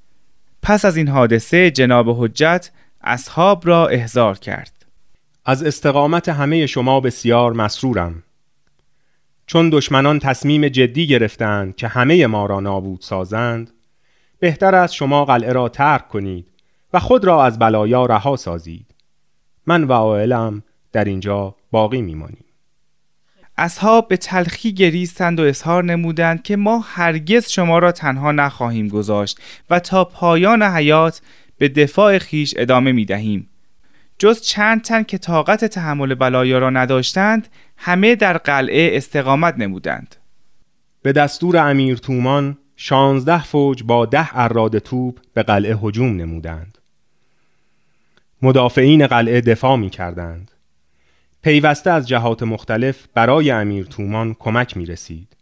پس 0.63 0.85
از 0.85 0.97
این 0.97 1.09
حادثه 1.09 1.71
جناب 1.71 2.25
حجت 2.25 2.71
اصحاب 3.03 3.67
را 3.67 3.89
احضار 3.89 4.39
کرد. 4.39 4.74
از 5.47 5.63
استقامت 5.63 6.29
همه 6.29 6.67
شما 6.67 7.01
بسیار 7.01 7.53
مسرورم. 7.53 8.23
چون 9.47 9.71
دشمنان 9.71 10.19
تصمیم 10.19 10.69
جدی 10.69 11.07
گرفتند 11.07 11.77
که 11.77 11.89
همه 11.89 12.27
ما 12.27 12.47
را 12.47 12.61
نابود 12.61 13.01
سازند 13.01 13.71
بهتر 14.39 14.75
است 14.75 14.95
شما 14.95 15.25
قلعه 15.25 15.53
را 15.53 15.69
ترک 15.69 16.09
کنید 16.09 16.47
و 16.93 17.01
خود 17.01 17.25
را 17.25 17.45
از 17.45 17.59
بلایا 17.59 18.07
رها 18.07 18.37
سازید. 18.37 18.95
من 19.67 19.85
و 19.85 19.93
عائلم 19.93 20.63
در 20.93 21.05
اینجا 21.05 21.57
باقی 21.71 22.03
میمانیم. 22.03 22.45
اصحاب 23.57 24.09
به 24.09 24.17
تلخی 24.17 24.73
گریستند 24.73 25.41
و 25.41 25.43
اظهار 25.43 25.85
نمودند 25.85 26.43
که 26.43 26.57
ما 26.57 26.79
هرگز 26.79 27.51
شما 27.51 27.79
را 27.79 27.93
تنها 27.93 28.33
نخواهیم 28.33 28.89
گذاشت 28.89 29.41
و 29.71 29.81
تا 29.81 30.05
پایان 30.05 30.63
حیات 30.63 31.23
به 31.59 31.69
دفاع 31.69 32.19
خیش 32.19 32.55
ادامه 32.57 32.93
می 32.93 33.05
دهیم. 33.05 33.51
جز 34.19 34.41
چند 34.41 34.83
تن 34.83 35.03
که 35.03 35.19
طاقت 35.19 35.65
تحمل 35.65 36.15
بلایا 36.15 36.59
را 36.59 36.71
نداشتند 36.71 37.49
همه 37.77 38.15
در 38.15 38.39
قلعه 38.39 38.97
استقامت 38.97 39.55
نمودند 39.59 40.17
به 41.03 41.13
دستور 41.13 41.57
امیر 41.57 41.97
تومان 41.97 42.59
شانزده 42.77 43.43
فوج 43.43 43.83
با 43.83 44.07
ده 44.07 44.39
اراد 44.39 44.79
توپ 44.79 45.19
به 45.35 45.43
قلعه 45.43 45.77
هجوم 45.83 46.17
نمودند 46.17 46.79
مدافعین 48.43 49.07
قلعه 49.07 49.41
دفاع 49.41 49.77
می 49.77 49.91
کردند 49.91 50.51
پیوسته 51.45 51.91
از 51.91 52.09
جهات 52.09 52.43
مختلف 52.43 53.07
برای 53.15 53.51
امیر 53.51 53.87
تومان 53.87 54.35
کمک 54.39 54.77
می 54.77 54.87
رسید. 54.87 55.37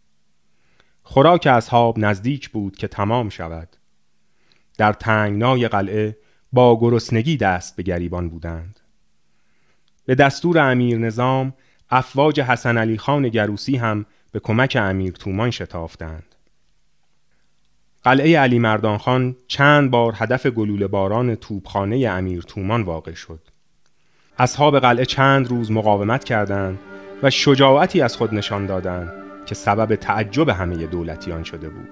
خوراک 1.03 1.47
اصحاب 1.47 1.99
نزدیک 1.99 2.51
بود 2.51 2.77
که 2.77 2.89
تمام 2.89 3.29
شود. 3.29 3.69
در 4.79 4.93
تنگنای 4.93 5.69
قلعه 5.69 6.17
با 6.53 6.79
گرسنگی 6.81 7.37
دست 7.37 7.77
به 7.77 7.83
گریبان 7.83 8.29
بودند. 8.29 8.81
به 10.07 10.15
دستور 10.15 10.59
امیر 10.59 10.99
نظام 10.99 11.53
افواج 11.91 12.41
حسن 12.41 12.79
علی 12.79 12.99
خان 12.99 13.29
گروسی 13.29 13.77
هم 13.77 14.07
به 14.33 14.41
کمک 14.41 14.77
امیر 14.81 15.13
تومان 15.13 15.51
شتافتند. 15.51 16.35
قلعه 18.05 18.39
علی 18.39 18.59
مردان 18.59 18.99
خان 18.99 19.37
چند 19.49 19.91
بار 19.91 20.13
هدف 20.17 20.47
گلوله 20.47 20.87
باران 20.87 21.35
توپخانه 21.35 22.09
امیر 22.09 22.43
تومان 22.43 22.83
واقع 22.83 23.15
شد. 23.15 23.41
اصحاب 24.39 24.79
قلعه 24.79 25.05
چند 25.05 25.49
روز 25.49 25.71
مقاومت 25.71 26.25
کردند 26.25 26.79
و 27.23 27.31
شجاعتی 27.31 28.01
از 28.01 28.17
خود 28.17 28.35
نشان 28.35 28.67
دادند 28.67 29.13
که 29.47 29.55
سبب 29.55 29.95
تعجب 29.95 30.49
همه 30.49 30.87
دولتیان 30.87 31.43
شده 31.45 31.69
بود. 31.69 31.89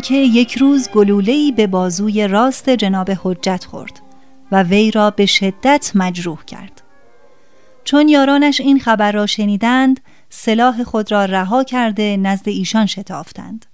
آنکه 0.00 0.14
یک 0.14 0.58
روز 0.58 0.88
گلوله‌ای 0.88 1.52
به 1.52 1.66
بازوی 1.66 2.28
راست 2.28 2.70
جناب 2.70 3.10
حجت 3.22 3.64
خورد 3.64 4.00
و 4.52 4.62
وی 4.62 4.90
را 4.90 5.10
به 5.10 5.26
شدت 5.26 5.92
مجروح 5.94 6.44
کرد. 6.44 6.82
چون 7.84 8.08
یارانش 8.08 8.60
این 8.60 8.78
خبر 8.78 9.12
را 9.12 9.26
شنیدند 9.26 10.00
سلاح 10.30 10.84
خود 10.84 11.12
را 11.12 11.24
رها 11.24 11.64
کرده 11.64 12.16
نزد 12.16 12.48
ایشان 12.48 12.86
شتافتند. 12.86 13.66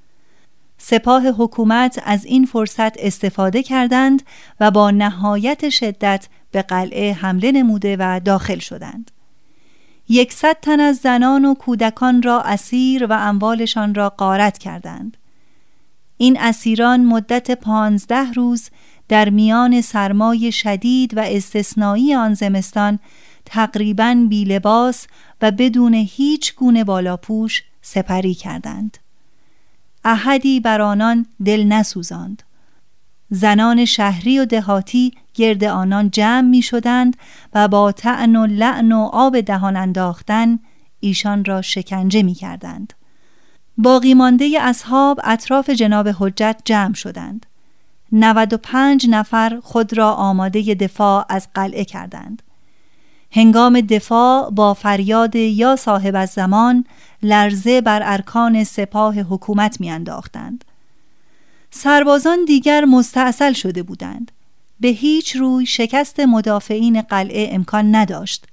سپاه 0.78 1.28
حکومت 1.28 2.02
از 2.04 2.25
این 2.25 2.47
فرصت 2.47 2.99
استفاده 2.99 3.62
کردند 3.62 4.23
و 4.61 4.71
با 4.71 4.90
نهایت 4.90 5.68
شدت 5.68 6.28
به 6.50 6.62
قلعه 6.62 7.12
حمله 7.12 7.52
نموده 7.52 7.97
و 8.00 8.21
داخل 8.25 8.59
شدند. 8.59 9.11
یکصد 10.09 10.56
تن 10.62 10.80
از 10.80 10.97
زنان 10.97 11.45
و 11.45 11.54
کودکان 11.54 12.23
را 12.23 12.40
اسیر 12.40 13.06
و 13.06 13.12
اموالشان 13.12 13.95
را 13.95 14.11
غارت 14.11 14.59
کردند. 14.59 15.16
این 16.19 16.41
اسیران 16.41 17.05
مدت 17.05 17.51
پانزده 17.51 18.33
روز 18.33 18.71
در 19.09 19.31
میان 19.31 19.81
سرمای 19.81 20.53
شدید 20.53 21.17
و 21.17 21.21
استثنایی 21.21 22.15
آن 22.15 22.35
زمستان 22.35 22.99
تقریبا 23.45 24.27
بی 24.29 24.45
لباس 24.45 25.07
و 25.43 25.51
بدون 25.51 25.95
هیچ 25.95 26.55
گونه 26.55 26.85
بالاپوش 26.85 27.63
سپری 27.83 28.35
کردند. 28.35 28.99
احدی 30.05 30.61
بر 30.61 30.81
آنان 30.81 31.27
دل 31.45 31.65
نسوزاند. 31.65 32.43
زنان 33.31 33.85
شهری 33.85 34.39
و 34.39 34.45
دهاتی 34.45 35.13
گرد 35.35 35.65
آنان 35.65 36.11
جمع 36.11 36.49
می 36.49 36.63
شدند 36.63 37.17
و 37.55 37.69
با 37.69 37.93
تعن 37.93 38.37
و 38.37 38.47
لعن 38.47 38.93
و 38.93 39.11
آب 39.13 39.41
دهان 39.41 39.77
انداختن 39.77 40.59
ایشان 41.01 41.45
را 41.45 41.63
شکنجه 41.63 42.23
می 42.23 42.35
کردند 42.35 42.93
باقی 43.78 44.14
مانده 44.14 44.59
اصحاب 44.61 45.21
اطراف 45.25 45.71
جناب 45.71 46.09
حجت 46.09 46.61
جمع 46.64 46.95
شدند. 46.95 47.47
95 48.12 49.06
نفر 49.11 49.61
خود 49.62 49.97
را 49.99 50.12
آماده 50.12 50.75
دفاع 50.75 51.26
از 51.28 51.49
قلعه 51.54 51.85
کردند. 51.85 52.42
هنگام 53.33 53.80
دفاع 53.80 54.50
با 54.50 54.75
فریاد 54.75 55.37
یا 55.37 55.76
صاحب 55.76 56.16
از 56.16 56.30
زمان 56.30 56.85
لرزه 57.23 57.80
بر 57.80 58.00
ارکان 58.04 58.64
سپاه 58.64 59.21
حکومت 59.21 59.80
میانداختند. 59.80 60.64
سربازان 61.71 62.45
دیگر 62.45 62.85
مستاصل 62.85 63.52
شده 63.52 63.83
بودند. 63.83 64.33
به 64.80 64.88
هیچ 64.88 65.37
روی 65.37 65.66
شکست 65.66 66.21
مدافعین 66.21 67.00
قلعه 67.00 67.49
امکان 67.52 67.95
نداشت. 67.95 68.47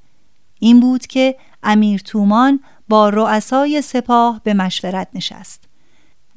این 0.59 0.79
بود 0.79 1.07
که 1.07 1.35
امیر 1.63 1.99
تومان 1.99 2.59
با 2.93 3.09
رؤسای 3.09 3.81
سپاه 3.81 4.41
به 4.43 4.53
مشورت 4.53 5.07
نشست. 5.13 5.63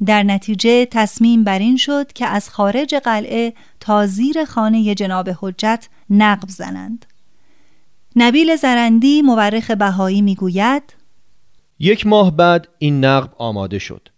در 0.06 0.22
نتیجه 0.22 0.86
تصمیم 0.86 1.44
بر 1.44 1.58
این 1.58 1.76
شد 1.76 2.12
که 2.12 2.26
از 2.26 2.50
خارج 2.50 2.94
قلعه 2.94 3.52
تا 3.80 4.06
زیر 4.06 4.44
خانه 4.44 4.94
جناب 4.94 5.28
حجت 5.40 5.88
نقب 6.10 6.48
زنند. 6.48 7.06
نبیل 8.16 8.56
زرندی 8.56 9.22
مورخ 9.22 9.70
بهایی 9.70 10.22
می‌گوید 10.22 10.82
یک 11.78 12.06
ماه 12.06 12.36
بعد 12.36 12.68
این 12.78 13.04
نقب 13.04 13.30
آماده 13.38 13.78
شد. 13.78 14.08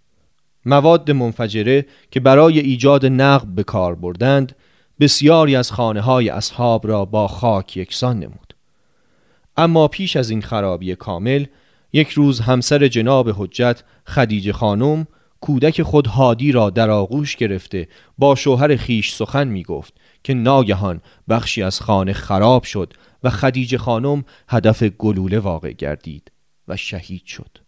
مواد 0.65 1.11
منفجره 1.11 1.87
که 2.11 2.21
برای 2.21 2.59
ایجاد 2.59 3.07
نقب 3.07 3.55
به 3.55 3.63
کار 3.63 3.95
بردند 3.95 4.55
بسیاری 5.01 5.57
از 5.57 5.73
خانه 5.73 6.01
های 6.01 6.29
اصحاب 6.29 6.87
را 6.87 7.05
با 7.05 7.29
خاک 7.29 7.77
یکسان 7.77 8.19
نمود. 8.19 8.55
اما 9.57 9.89
پیش 9.89 10.17
از 10.17 10.31
این 10.31 10.43
خرابی 10.43 10.95
کامل 10.95 11.45
یک 11.93 12.09
روز 12.11 12.41
همسر 12.41 12.89
جناب 12.89 13.31
حجت 13.31 13.83
خدیجه 14.07 14.53
خانم 14.53 15.07
کودک 15.41 15.83
خود 15.83 16.07
هادی 16.07 16.53
را 16.53 16.71
در 16.71 16.91
آغوش 16.91 17.37
گرفته 17.37 17.89
با 18.19 18.35
شوهر 18.35 18.77
خیش 18.77 19.15
سخن 19.15 19.49
می 19.49 19.63
گفت 19.63 19.95
که 20.25 20.35
ناگهان 20.35 21.01
بخشی 21.29 21.63
از 21.63 21.81
خانه 21.81 22.13
خراب 22.13 22.63
شد 22.63 22.93
و 23.23 23.31
خدیجه 23.31 23.79
خانم 23.79 24.25
هدف 24.49 24.83
گلوله 24.83 25.39
واقع 25.39 25.73
گردید 25.73 26.33
و 26.69 26.77
شهید 26.77 27.25
شد 27.25 27.59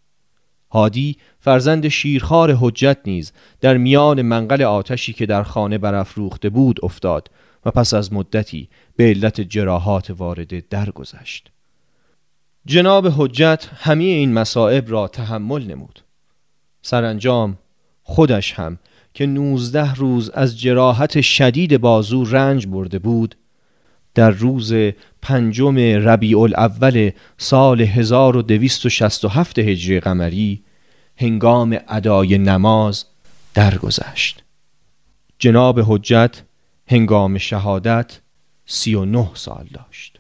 هادی 0.72 1.16
فرزند 1.38 1.88
شیرخوار 1.88 2.56
حجت 2.60 2.98
نیز 3.06 3.32
در 3.60 3.76
میان 3.76 4.22
منقل 4.22 4.62
آتشی 4.62 5.12
که 5.12 5.26
در 5.26 5.42
خانه 5.42 5.78
برافروخته 5.78 6.50
بود 6.50 6.80
افتاد 6.82 7.30
و 7.64 7.70
پس 7.70 7.94
از 7.94 8.12
مدتی 8.12 8.68
به 8.96 9.04
علت 9.04 9.40
جراحات 9.40 10.10
وارده 10.10 10.62
درگذشت. 10.70 11.49
جناب 12.66 13.06
حجت 13.16 13.68
همه 13.76 14.04
این 14.04 14.32
مصائب 14.32 14.90
را 14.90 15.08
تحمل 15.08 15.66
نمود. 15.66 16.02
سرانجام 16.82 17.58
خودش 18.02 18.52
هم 18.52 18.78
که 19.14 19.26
نوزده 19.26 19.94
روز 19.94 20.30
از 20.30 20.60
جراحت 20.60 21.20
شدید 21.20 21.78
بازو 21.78 22.24
رنج 22.24 22.66
برده 22.66 22.98
بود 22.98 23.34
در 24.14 24.30
روز 24.30 24.74
پنجم 25.22 25.78
ربیع 25.78 26.38
الاول 26.38 27.10
سال 27.38 27.80
1267 27.80 29.58
هجری 29.58 30.00
قمری 30.00 30.62
هنگام 31.16 31.78
ادای 31.88 32.38
نماز 32.38 33.04
درگذشت 33.54 34.44
جناب 35.38 35.80
حجت 35.80 36.42
هنگام 36.86 37.38
شهادت 37.38 38.20
سی 38.66 38.94
و 38.94 39.04
نه 39.04 39.30
سال 39.34 39.68
داشت 39.74 40.19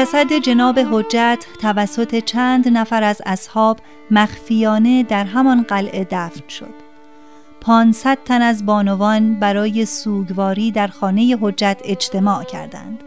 جسد 0.00 0.32
جناب 0.32 0.78
حجت 0.78 1.46
توسط 1.60 2.24
چند 2.24 2.68
نفر 2.68 3.02
از 3.02 3.22
اصحاب 3.26 3.78
مخفیانه 4.10 5.02
در 5.02 5.24
همان 5.24 5.62
قلعه 5.62 6.06
دفن 6.10 6.48
شد. 6.48 6.74
پانصد 7.60 8.18
تن 8.24 8.42
از 8.42 8.66
بانوان 8.66 9.34
برای 9.34 9.86
سوگواری 9.86 10.70
در 10.70 10.86
خانه 10.86 11.38
حجت 11.40 11.80
اجتماع 11.84 12.44
کردند. 12.44 13.04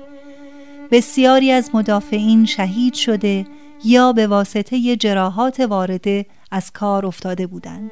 بسیاری 0.91 1.51
از 1.51 1.69
مدافعین 1.73 2.45
شهید 2.45 2.93
شده 2.93 3.45
یا 3.83 4.13
به 4.13 4.27
واسطه 4.27 4.95
جراحات 4.95 5.59
وارده 5.59 6.25
از 6.51 6.71
کار 6.71 7.05
افتاده 7.05 7.47
بودند. 7.47 7.91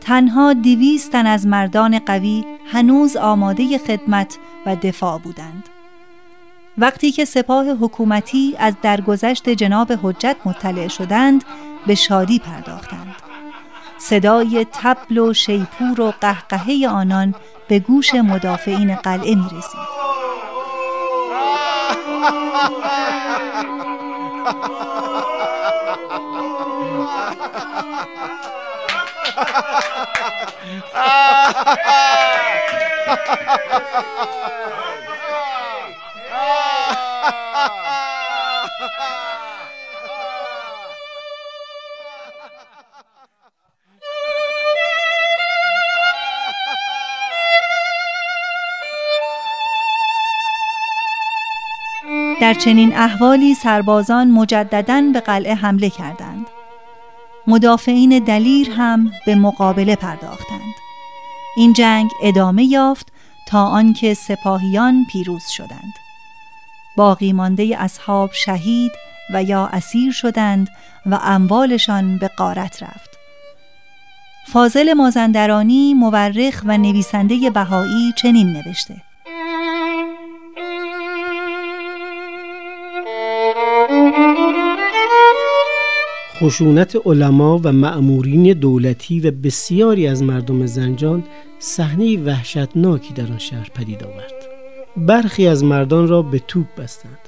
تنها 0.00 0.52
دویست 0.52 1.12
تن 1.12 1.26
از 1.26 1.46
مردان 1.46 1.98
قوی 1.98 2.44
هنوز 2.66 3.16
آماده 3.16 3.78
خدمت 3.78 4.38
و 4.66 4.76
دفاع 4.76 5.18
بودند. 5.18 5.77
وقتی 6.78 7.12
که 7.12 7.24
سپاه 7.24 7.66
حکومتی 7.70 8.54
از 8.58 8.74
درگذشت 8.82 9.48
جناب 9.48 9.92
حجت 10.02 10.36
مطلع 10.44 10.88
شدند 10.88 11.44
به 11.86 11.94
شادی 11.94 12.38
پرداختند 12.38 13.14
صدای 13.98 14.66
تبل 14.72 15.18
و 15.18 15.34
شیپور 15.34 16.00
و 16.00 16.12
قهقهه 16.20 16.88
آنان 16.88 17.34
به 17.68 17.78
گوش 17.78 18.14
مدافعین 18.14 18.94
قلعه 18.94 19.34
می 19.34 19.46
رسید. 19.52 19.98
در 52.40 52.54
چنین 52.54 52.96
احوالی 52.96 53.54
سربازان 53.54 54.30
مجددا 54.30 55.10
به 55.12 55.20
قلعه 55.20 55.54
حمله 55.54 55.90
کردند. 55.90 56.46
مدافعین 57.46 58.18
دلیر 58.18 58.70
هم 58.70 59.12
به 59.26 59.34
مقابله 59.34 59.96
پرداختند. 59.96 60.74
این 61.56 61.72
جنگ 61.72 62.10
ادامه 62.22 62.64
یافت 62.64 63.08
تا 63.48 63.64
آنکه 63.66 64.14
سپاهیان 64.14 65.06
پیروز 65.10 65.42
شدند. 65.48 65.94
باقی 66.96 67.32
مانده 67.32 67.76
اصحاب 67.78 68.32
شهید 68.32 68.92
و 69.34 69.42
یا 69.42 69.66
اسیر 69.66 70.12
شدند 70.12 70.68
و 71.06 71.18
اموالشان 71.22 72.18
به 72.18 72.28
قارت 72.28 72.82
رفت. 72.82 73.18
فاضل 74.52 74.92
مازندرانی 74.92 75.94
مورخ 75.94 76.62
و 76.64 76.78
نویسنده 76.78 77.50
بهایی 77.50 78.12
چنین 78.16 78.52
نوشته 78.52 79.07
خشونت 86.40 86.96
علما 87.06 87.60
و 87.64 87.72
معمورین 87.72 88.52
دولتی 88.52 89.20
و 89.20 89.30
بسیاری 89.30 90.06
از 90.06 90.22
مردم 90.22 90.66
زنجان 90.66 91.24
صحنه 91.58 92.24
وحشتناکی 92.24 93.14
در 93.14 93.26
آن 93.26 93.38
شهر 93.38 93.70
پدید 93.74 94.04
آورد. 94.04 94.32
برخی 94.96 95.46
از 95.46 95.64
مردان 95.64 96.08
را 96.08 96.22
به 96.22 96.38
توپ 96.38 96.66
بستند. 96.78 97.18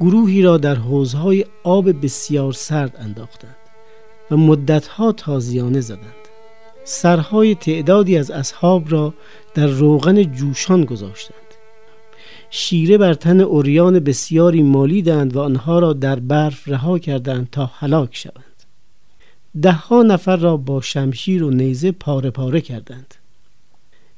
گروهی 0.00 0.42
را 0.42 0.58
در 0.58 0.74
حوزهای 0.74 1.44
آب 1.62 2.04
بسیار 2.04 2.52
سرد 2.52 2.96
انداختند 3.00 3.56
و 4.30 4.36
مدتها 4.36 5.12
تازیانه 5.12 5.80
زدند. 5.80 6.26
سرهای 6.84 7.54
تعدادی 7.54 8.18
از 8.18 8.30
اصحاب 8.30 8.92
را 8.92 9.14
در 9.54 9.66
روغن 9.66 10.22
جوشان 10.22 10.84
گذاشتند. 10.84 11.45
شیره 12.58 12.98
بر 12.98 13.14
تن 13.14 13.40
اوریان 13.40 14.00
بسیاری 14.00 14.62
مالیدند 14.62 15.36
و 15.36 15.40
آنها 15.40 15.78
را 15.78 15.92
در 15.92 16.18
برف 16.18 16.68
رها 16.68 16.98
کردند 16.98 17.48
تا 17.52 17.70
هلاک 17.74 18.16
شوند. 18.16 18.62
دهها 19.62 20.02
نفر 20.02 20.36
را 20.36 20.56
با 20.56 20.80
شمشیر 20.80 21.44
و 21.44 21.50
نیزه 21.50 21.92
پاره 21.92 22.30
پاره 22.30 22.60
کردند. 22.60 23.14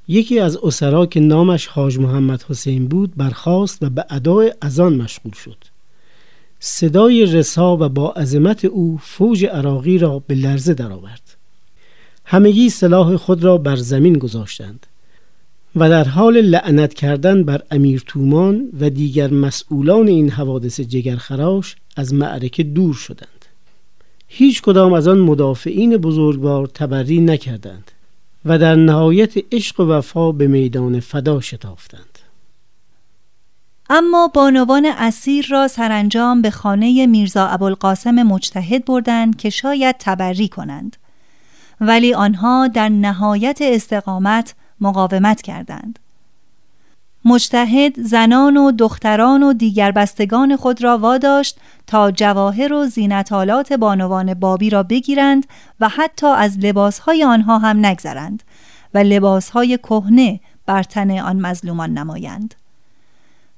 یکی 0.09 0.39
از 0.39 0.57
اسرا 0.57 1.07
که 1.07 1.21
نامش 1.21 1.67
حاج 1.67 1.99
محمد 1.99 2.43
حسین 2.43 2.89
بود 2.89 3.17
برخاست 3.17 3.83
و 3.83 3.91
به 3.91 4.05
ادای 4.11 4.55
اذان 4.63 4.97
مشغول 4.97 5.33
شد. 5.33 5.65
صدای 6.61 7.27
رسا 7.27 7.77
و 7.77 7.89
با 7.89 8.13
عظمت 8.13 8.65
او 8.65 8.99
فوج 9.03 9.45
عراقی 9.45 9.99
را 9.99 10.19
به 10.27 10.35
لرزه 10.35 10.75
درآورد. 10.75 11.37
همگی 12.25 12.71
سلاح 12.71 13.17
خود 13.17 13.45
را 13.45 13.59
بر 13.59 13.77
زمین 13.77 14.19
گذاشتند. 14.19 14.87
و 15.77 15.89
در 15.89 16.05
حال 16.05 16.41
لعنت 16.41 16.95
کردن 16.95 17.45
بر 17.45 17.63
امیر 17.71 18.03
تومان 18.07 18.69
و 18.81 18.91
دیگر 18.91 19.31
مسئولان 19.31 20.09
این 20.09 20.31
حوادث 20.31 20.81
جگرخراش 20.81 21.77
از 21.97 22.15
معرکه 22.15 22.63
دور 22.63 22.95
شدند. 22.95 23.45
هیچ 24.29 24.63
کدام 24.63 24.93
از 24.93 25.09
آن 25.09 25.19
مدافعین 25.19 25.97
بزرگوار 25.97 26.67
تبری 26.67 27.21
نکردند 27.21 27.91
و 28.45 28.59
در 28.59 28.75
نهایت 28.75 29.35
عشق 29.53 29.81
و 29.81 29.93
وفا 29.93 30.33
به 30.33 30.47
میدان 30.47 31.01
فدا 31.01 31.41
شتافتند. 31.41 32.19
اما 33.91 34.29
بانوان 34.35 34.87
اسیر 34.87 35.47
را 35.51 35.69
سرانجام 35.69 36.43
به 36.43 36.51
خانه 36.51 37.07
میرزا 37.07 37.47
ابوالقاسم 37.47 38.23
مجتهد 38.23 38.85
بردند 38.85 39.37
که 39.37 39.51
شاید 39.51 39.97
تبری 39.99 40.49
کنند. 40.49 40.97
ولی 41.81 42.15
آنها 42.15 42.69
در 42.69 42.89
نهایت 42.89 43.59
استقامت 43.63 44.55
مقاومت 44.81 45.43
کردند. 45.43 45.99
مجتهد 47.25 48.03
زنان 48.03 48.57
و 48.57 48.73
دختران 48.73 49.43
و 49.43 49.53
دیگر 49.53 49.93
بستگان 49.93 50.57
خود 50.57 50.85
را 50.85 50.99
واداشت 50.99 51.59
تا 51.87 52.11
جواهر 52.11 52.73
و 52.73 52.87
زینتالات 52.87 53.73
بانوان 53.73 54.35
بابی 54.35 54.71
را 54.71 54.83
بگیرند 54.83 55.47
و 55.81 55.89
حتی 55.89 56.27
از 56.27 56.59
لباسهای 56.59 57.25
آنها 57.25 57.59
هم 57.59 57.87
نگذرند 57.87 58.43
و 58.95 58.99
لباسهای 58.99 59.79
کهنه 59.79 60.41
بر 60.67 60.83
تن 60.83 61.19
آن 61.19 61.41
مظلومان 61.41 61.99
نمایند. 61.99 62.55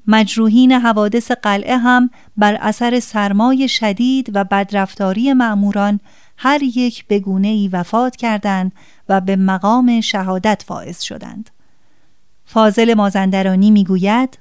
مجروحین 0.06 0.72
حوادث 0.72 1.30
قلعه 1.30 1.76
هم 1.76 2.10
بر 2.36 2.54
اثر 2.60 3.00
سرمای 3.00 3.68
شدید 3.68 4.30
و 4.34 4.44
بدرفتاری 4.44 5.32
معموران 5.32 6.00
هر 6.36 6.62
یک 6.62 7.06
به 7.06 7.22
ای 7.26 7.68
وفات 7.72 8.16
کردند 8.16 8.72
و 9.10 9.20
به 9.20 9.36
مقام 9.36 10.00
شهادت 10.00 10.62
فائز 10.66 11.00
شدند. 11.02 11.50
فاضل 12.44 12.94
مازندرانی 12.94 13.70
می‌گوید 13.70 14.38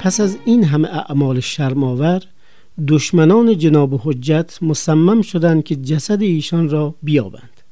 پس 0.00 0.20
از 0.20 0.38
این 0.44 0.64
همه 0.64 0.88
اعمال 0.88 1.40
شرماور 1.40 2.22
دشمنان 2.88 3.58
جناب 3.58 4.00
حجت 4.04 4.58
مصمم 4.62 5.22
شدند 5.22 5.64
که 5.64 5.76
جسد 5.76 6.22
ایشان 6.22 6.68
را 6.68 6.94
بیابند 7.02 7.62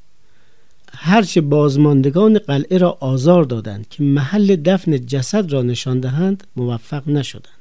هرچه 0.93 1.41
بازماندگان 1.41 2.39
قلعه 2.39 2.79
را 2.79 2.99
آزار 3.01 3.45
دادند 3.45 3.89
که 3.89 4.03
محل 4.03 4.57
دفن 4.57 5.07
جسد 5.07 5.53
را 5.53 5.63
نشان 5.63 6.01
دهند 6.01 6.47
موفق 6.57 7.09
نشدند 7.09 7.54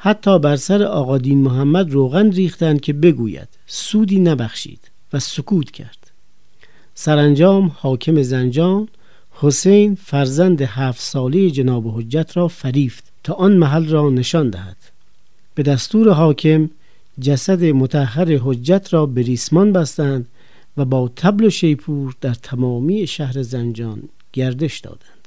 حتی 0.00 0.38
بر 0.38 0.56
سر 0.56 0.82
آقادین 0.82 1.38
محمد 1.38 1.92
روغن 1.92 2.30
ریختند 2.30 2.80
که 2.80 2.92
بگوید 2.92 3.48
سودی 3.66 4.20
نبخشید 4.20 4.90
و 5.12 5.18
سکوت 5.18 5.70
کرد. 5.70 6.10
سرانجام 6.94 7.72
حاکم 7.76 8.22
زنجان 8.22 8.88
حسین 9.32 9.94
فرزند 9.94 10.62
هفت 10.62 11.00
ساله 11.00 11.50
جناب 11.50 11.98
حجت 11.98 12.36
را 12.36 12.48
فریفت 12.48 13.04
تا 13.24 13.34
آن 13.34 13.56
محل 13.56 13.88
را 13.88 14.10
نشان 14.10 14.50
دهد. 14.50 14.76
به 15.54 15.62
دستور 15.62 16.12
حاکم 16.12 16.70
جسد 17.20 17.64
متحر 17.64 18.38
حجت 18.44 18.88
را 18.94 19.06
به 19.06 19.22
ریسمان 19.22 19.72
بستند 19.72 20.26
و 20.76 20.84
با 20.84 21.10
تبل 21.16 21.44
و 21.44 21.50
شیپور 21.50 22.16
در 22.20 22.34
تمامی 22.34 23.06
شهر 23.06 23.42
زنجان 23.42 24.02
گردش 24.32 24.78
دادند. 24.78 25.17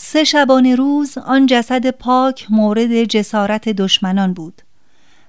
سه 0.00 0.24
شبانه 0.24 0.74
روز 0.74 1.18
آن 1.18 1.46
جسد 1.46 1.90
پاک 1.90 2.46
مورد 2.50 3.04
جسارت 3.04 3.68
دشمنان 3.68 4.34
بود 4.34 4.62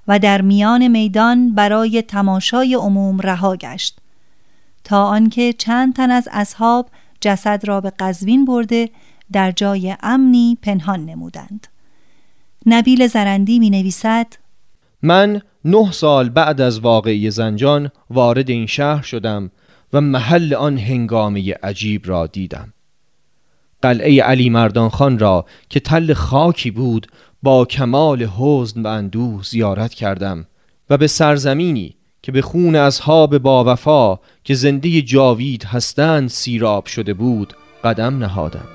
و 0.07 0.19
در 0.19 0.41
میان 0.41 0.87
میدان 0.87 1.55
برای 1.55 2.01
تماشای 2.01 2.75
عموم 2.75 3.19
رها 3.19 3.55
گشت 3.55 3.97
تا 4.83 5.05
آنکه 5.05 5.53
چند 5.53 5.95
تن 5.95 6.11
از 6.11 6.29
اصحاب 6.31 6.89
جسد 7.21 7.61
را 7.67 7.81
به 7.81 7.93
قزوین 7.99 8.45
برده 8.45 8.89
در 9.31 9.51
جای 9.51 9.95
امنی 10.03 10.57
پنهان 10.61 11.05
نمودند. 11.05 11.67
نبیل 12.65 13.07
زرندی 13.07 13.59
می 13.59 13.69
نویسد 13.69 14.27
من 15.01 15.41
نه 15.65 15.91
سال 15.91 16.29
بعد 16.29 16.61
از 16.61 16.79
واقعی 16.79 17.31
زنجان 17.31 17.91
وارد 18.09 18.49
این 18.49 18.65
شهر 18.65 19.01
شدم 19.01 19.51
و 19.93 20.01
محل 20.01 20.53
آن 20.53 20.77
هنگامه 20.77 21.53
عجیب 21.53 22.01
را 22.05 22.27
دیدم. 22.27 22.73
قلعه 23.81 24.21
علی 24.21 24.49
مردان 24.49 24.89
خان 24.89 25.19
را 25.19 25.45
که 25.69 25.79
تل 25.79 26.13
خاکی 26.13 26.71
بود 26.71 27.07
با 27.43 27.65
کمال 27.65 28.23
حزن 28.23 28.81
و 28.81 28.87
اندوه 28.87 29.43
زیارت 29.43 29.93
کردم 29.93 30.45
و 30.89 30.97
به 30.97 31.07
سرزمینی 31.07 31.95
که 32.21 32.31
به 32.31 32.41
خون 32.41 32.75
اصحاب 32.75 33.37
با 33.37 33.63
وفا 33.63 34.19
که 34.43 34.53
زنده 34.53 35.01
جاوید 35.01 35.63
هستند 35.63 36.29
سیراب 36.29 36.85
شده 36.85 37.13
بود 37.13 37.53
قدم 37.83 38.17
نهادم. 38.17 38.67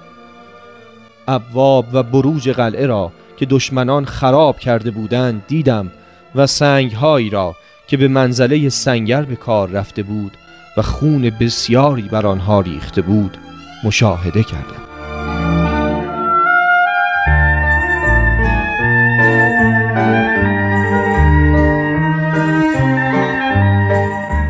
ابواب 1.29 1.87
و 1.93 2.03
بروج 2.03 2.49
قلعه 2.51 2.87
را 2.87 3.13
که 3.37 3.47
دشمنان 3.47 4.05
خراب 4.05 4.59
کرده 4.59 4.91
بودند 4.91 5.45
دیدم 5.47 5.93
و 6.35 6.47
سنگهایی 6.47 7.31
را 7.31 7.57
که 7.87 7.97
به 7.97 8.09
منزله 8.09 8.69
سنگر 8.69 9.23
به 9.23 9.37
کار 9.37 9.69
رفته 9.69 10.03
بود 10.03 10.33
و 10.77 10.83
خون 10.83 11.31
بسیاری 11.31 12.03
بر 12.03 12.27
آنها 12.27 12.61
ریخته 12.61 13.03
بود 13.03 13.39
مشاهده 13.85 14.43
کردم. 14.43 14.94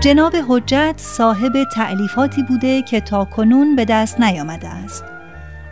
جناب 0.05 0.37
حجت 0.49 0.95
صاحب 0.97 1.65
تعلیفاتی 1.75 2.43
بوده 2.43 2.83
که 2.83 3.01
تا 3.01 3.25
کنون 3.25 3.77
به 3.77 3.85
دست 3.85 4.21
نیامده 4.21 4.69
است. 4.69 5.05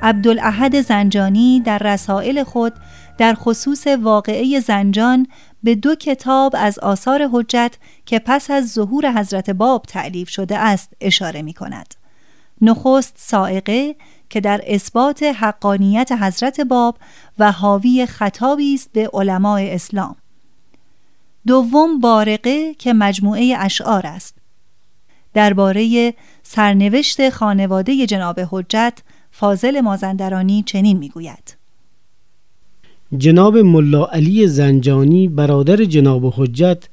عبدالاحد 0.03 0.81
زنجانی 0.81 1.61
در 1.61 1.79
رسائل 1.79 2.45
خود 2.45 2.73
در 3.19 3.35
خصوص 3.35 3.87
واقعه 3.87 4.61
زنجان 4.61 5.27
به 5.63 5.75
دو 5.75 5.95
کتاب 5.95 6.55
از 6.59 6.79
آثار 6.79 7.29
حجت 7.33 7.75
که 8.07 8.19
پس 8.19 8.51
از 8.51 8.73
ظهور 8.73 9.13
حضرت 9.13 9.51
باب 9.51 9.83
تعلیف 9.89 10.29
شده 10.29 10.59
است 10.59 10.93
اشاره 11.01 11.43
می 11.43 11.53
کند. 11.53 11.95
نخست 12.61 13.15
سائقه 13.19 13.97
که 14.31 14.41
در 14.41 14.61
اثبات 14.67 15.23
حقانیت 15.23 16.13
حضرت 16.13 16.61
باب 16.61 16.99
و 17.39 17.53
حاوی 17.53 18.07
خطابی 18.07 18.75
است 18.75 18.91
به 18.93 19.11
علمای 19.13 19.75
اسلام 19.75 20.17
دوم 21.47 22.01
بارقه 22.01 22.75
که 22.79 22.93
مجموعه 22.93 23.55
اشعار 23.59 24.07
است. 24.07 24.35
درباره 25.35 26.15
سرنوشت 26.43 27.31
خانواده 27.31 28.07
جناب 28.07 28.41
حجت 28.51 28.99
فاضل 29.31 29.81
مازندرانی 29.81 30.63
چنین 30.67 30.99
می‌گوید. 30.99 31.57
جناب 33.19 33.59
ملا 33.59 34.05
علی 34.05 34.47
زنجانی 34.47 35.29
برادر 35.29 35.85
جناب 35.85 36.35
حجت 36.37 36.89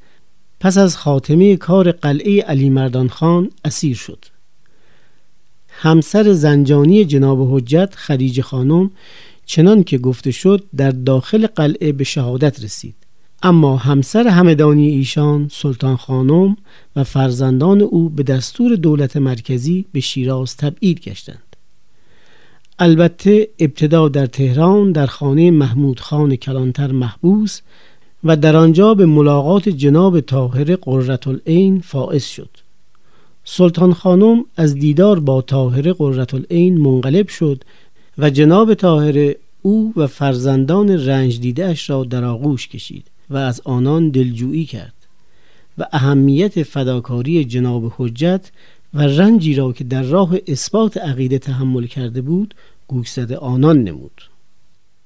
پس 0.60 0.78
از 0.78 0.98
خاتمه 0.98 1.56
کار 1.56 1.92
قلعه 1.92 2.42
علی 2.42 2.70
مردان 2.70 3.08
خان 3.08 3.52
اسیر 3.66 3.96
شد. 3.96 4.26
همسر 5.70 6.34
زنجانی 6.34 7.06
جناب 7.06 7.56
حجت 7.56 7.96
خدیجه 7.96 8.42
خانم 8.42 8.92
چنان 9.46 9.84
که 9.84 9.98
گفته 9.98 10.32
شد 10.32 10.64
در 10.76 10.92
داخل 10.92 11.48
قلعه 11.48 11.92
به 11.92 12.04
شهادت 12.04 12.64
رسید. 12.64 12.96
اما 13.44 13.78
همسر 13.78 14.28
همدانی 14.28 14.90
ایشان 14.90 15.48
سلطان 15.52 15.96
خانم 15.96 16.58
و 16.96 17.04
فرزندان 17.04 17.82
او 17.82 18.10
به 18.10 18.24
دستور 18.24 18.76
دولت 18.76 19.18
مرکزی 19.18 19.86
به 19.92 20.00
شیراز 20.00 20.58
تبعید 20.58 21.00
گشتند. 21.00 21.56
البته 22.80 23.48
ابتدا 23.60 24.10
در 24.10 24.26
تهران 24.26 24.92
در 24.92 25.06
خانه 25.06 25.52
محمود 25.52 26.00
خان 26.00 26.36
کلانتر 26.36 26.92
محبوس 26.92 27.62
و 28.24 28.36
در 28.36 28.56
آنجا 28.56 28.94
به 28.94 29.06
ملاقات 29.06 29.70
جناب 29.70 30.20
طاهر 30.20 30.76
قررت 30.76 31.28
العین 31.28 31.82
فائز 31.82 32.26
شد. 32.26 32.50
سلطان 33.44 33.94
خانم 33.94 34.46
از 34.58 34.74
دیدار 34.74 35.20
با 35.20 35.42
طاهر 35.42 35.94
قررت 35.94 36.34
العین 36.34 36.78
منقلب 36.78 37.28
شد 37.28 37.64
و 38.18 38.30
جناب 38.30 38.74
طاهر 38.74 39.34
او 39.62 39.94
و 39.96 40.08
فرزندان 40.08 40.90
رنج 40.90 41.40
دیدهش 41.40 41.90
را 41.90 42.04
در 42.04 42.24
آغوش 42.24 42.68
کشید. 42.68 43.08
و 43.30 43.38
از 43.38 43.62
آنان 43.66 44.10
دلجویی 44.10 44.66
کرد 44.66 44.94
و 45.78 45.86
اهمیت 45.92 46.64
فداکاری 46.64 47.46
جناب 47.46 47.94
حجت 47.98 48.52
و 48.94 49.02
رنجی 49.02 49.56
را 49.56 49.74
که 49.74 49.84
در 49.84 50.02
راه 50.04 50.36
اثبات 50.48 50.98
عقیده 50.98 51.40
تحمل 51.40 51.86
کرده 51.86 52.22
بود 52.22 52.56
گوشزد 52.88 53.32
آنان 53.32 53.84
نمود 53.84 54.30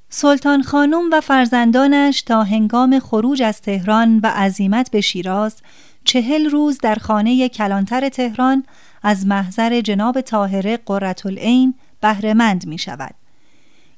سلطان 0.09 0.63
خانم 0.63 1.09
و 1.11 1.21
فرزندانش 1.21 2.21
تا 2.21 2.43
هنگام 2.43 2.99
خروج 2.99 3.41
از 3.41 3.61
تهران 3.61 4.19
و 4.23 4.27
عزیمت 4.35 4.91
به 4.91 5.01
شیراز 5.01 5.55
چهل 6.03 6.49
روز 6.49 6.77
در 6.77 6.95
خانه 6.95 7.49
کلانتر 7.49 8.09
تهران 8.09 8.63
از 9.03 9.25
محضر 9.27 9.81
جناب 9.81 10.21
طاهره 10.21 10.79
قررت 10.85 11.25
العین 11.25 11.73
بهرهمند 12.01 12.67
می 12.67 12.77
شود. 12.77 13.15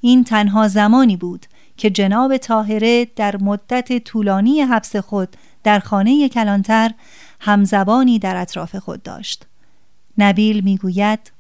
این 0.01 0.23
تنها 0.23 0.67
زمانی 0.67 1.17
بود 1.17 1.45
که 1.77 1.89
جناب 1.89 2.38
طاهره 2.38 3.07
در 3.15 3.38
مدت 3.38 4.03
طولانی 4.03 4.61
حبس 4.61 4.95
خود 4.95 5.29
در 5.63 5.79
خانه 5.79 6.29
کلانتر 6.29 6.91
همزبانی 7.39 8.19
در 8.19 8.38
اطراف 8.38 8.75
خود 8.75 9.03
داشت. 9.03 9.45
نبیل 10.17 10.63
می‌گوید 10.63 11.31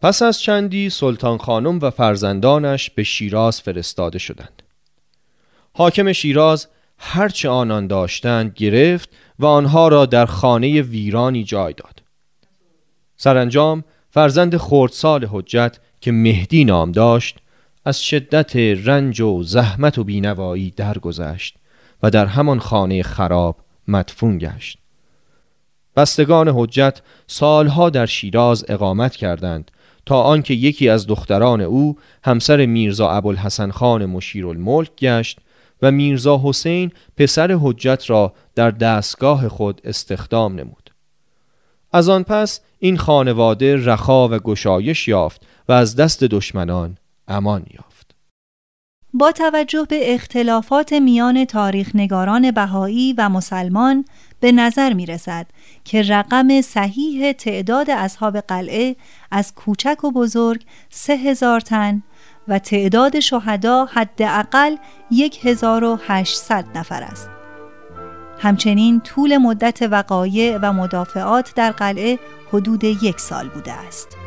پس 0.00 0.22
از 0.22 0.40
چندی 0.40 0.90
سلطان 0.90 1.38
خانم 1.38 1.78
و 1.82 1.90
فرزندانش 1.90 2.90
به 2.90 3.02
شیراز 3.02 3.60
فرستاده 3.60 4.18
شدند. 4.18 4.62
حاکم 5.74 6.12
شیراز 6.12 6.68
هرچه 6.98 7.48
آنان 7.48 7.86
داشتند 7.86 8.52
گرفت 8.54 9.08
و 9.38 9.46
آنها 9.46 9.88
را 9.88 10.06
در 10.06 10.26
خانه 10.26 10.82
ویرانی 10.82 11.44
جای 11.44 11.72
داد. 11.72 12.02
سرانجام 13.16 13.84
فرزند 14.10 14.56
خردسال 14.56 15.28
حجت 15.30 15.78
که 16.00 16.12
مهدی 16.12 16.64
نام 16.64 16.92
داشت 16.92 17.38
از 17.84 18.02
شدت 18.02 18.56
رنج 18.56 19.20
و 19.20 19.42
زحمت 19.42 19.98
و 19.98 20.04
بینوایی 20.04 20.70
درگذشت 20.70 21.56
و 22.02 22.10
در 22.10 22.26
همان 22.26 22.58
خانه 22.58 23.02
خراب 23.02 23.56
مدفون 23.88 24.38
گشت. 24.38 24.78
بستگان 25.96 26.48
حجت 26.48 27.02
سالها 27.26 27.90
در 27.90 28.06
شیراز 28.06 28.64
اقامت 28.68 29.16
کردند 29.16 29.70
تا 30.06 30.22
آنکه 30.22 30.54
یکی 30.54 30.88
از 30.88 31.06
دختران 31.06 31.60
او 31.60 31.98
همسر 32.24 32.66
میرزا 32.66 33.10
ابوالحسن 33.10 33.70
خان 33.70 34.06
مشیرالملک 34.06 34.96
گشت 34.96 35.38
و 35.82 35.90
میرزا 35.90 36.40
حسین 36.44 36.92
پسر 37.16 37.58
حجت 37.60 38.10
را 38.10 38.32
در 38.54 38.70
دستگاه 38.70 39.48
خود 39.48 39.80
استخدام 39.84 40.54
نمود. 40.54 40.90
از 41.92 42.08
آن 42.08 42.22
پس 42.22 42.60
این 42.78 42.96
خانواده 42.96 43.76
رخا 43.76 44.28
و 44.28 44.38
گشایش 44.38 45.08
یافت 45.08 45.46
و 45.68 45.72
از 45.72 45.96
دست 45.96 46.24
دشمنان 46.24 46.96
امان 47.28 47.66
یافت 47.74 48.14
با 49.14 49.32
توجه 49.32 49.86
به 49.88 50.14
اختلافات 50.14 50.92
میان 50.92 51.44
تاریخ 51.44 51.90
نگاران 51.94 52.50
بهایی 52.50 53.12
و 53.12 53.28
مسلمان 53.28 54.04
به 54.40 54.52
نظر 54.52 54.92
می 54.92 55.06
رسد 55.06 55.46
که 55.84 56.02
رقم 56.02 56.60
صحیح 56.60 57.32
تعداد 57.32 57.90
اصحاب 57.90 58.38
قلعه 58.38 58.96
از 59.30 59.54
کوچک 59.54 60.04
و 60.04 60.10
بزرگ 60.10 60.64
سه 60.90 61.12
هزار 61.12 61.60
تن 61.60 62.02
و 62.48 62.58
تعداد 62.58 63.20
شهدا 63.20 63.84
حداقل 63.84 64.76
1800 65.42 66.64
نفر 66.74 67.02
است. 67.02 67.28
همچنین 68.38 69.00
طول 69.00 69.36
مدت 69.36 69.82
وقایع 69.82 70.58
و 70.62 70.72
مدافعات 70.72 71.54
در 71.54 71.70
قلعه 71.70 72.18
حدود 72.52 72.84
یک 72.84 73.20
سال 73.20 73.48
بوده 73.48 73.72
است. 73.72 74.21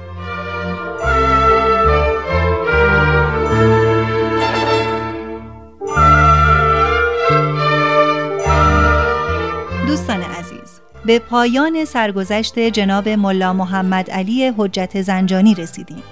به 11.06 11.20
پایان 11.20 11.86
سرگذشت 11.86 12.60
جناب 12.60 13.10
ملا 13.10 13.54
محمد 13.54 14.12
علی 14.12 14.54
حجت 14.58 15.02
زنجانی 15.02 15.56
رسیدیم. 15.56 16.04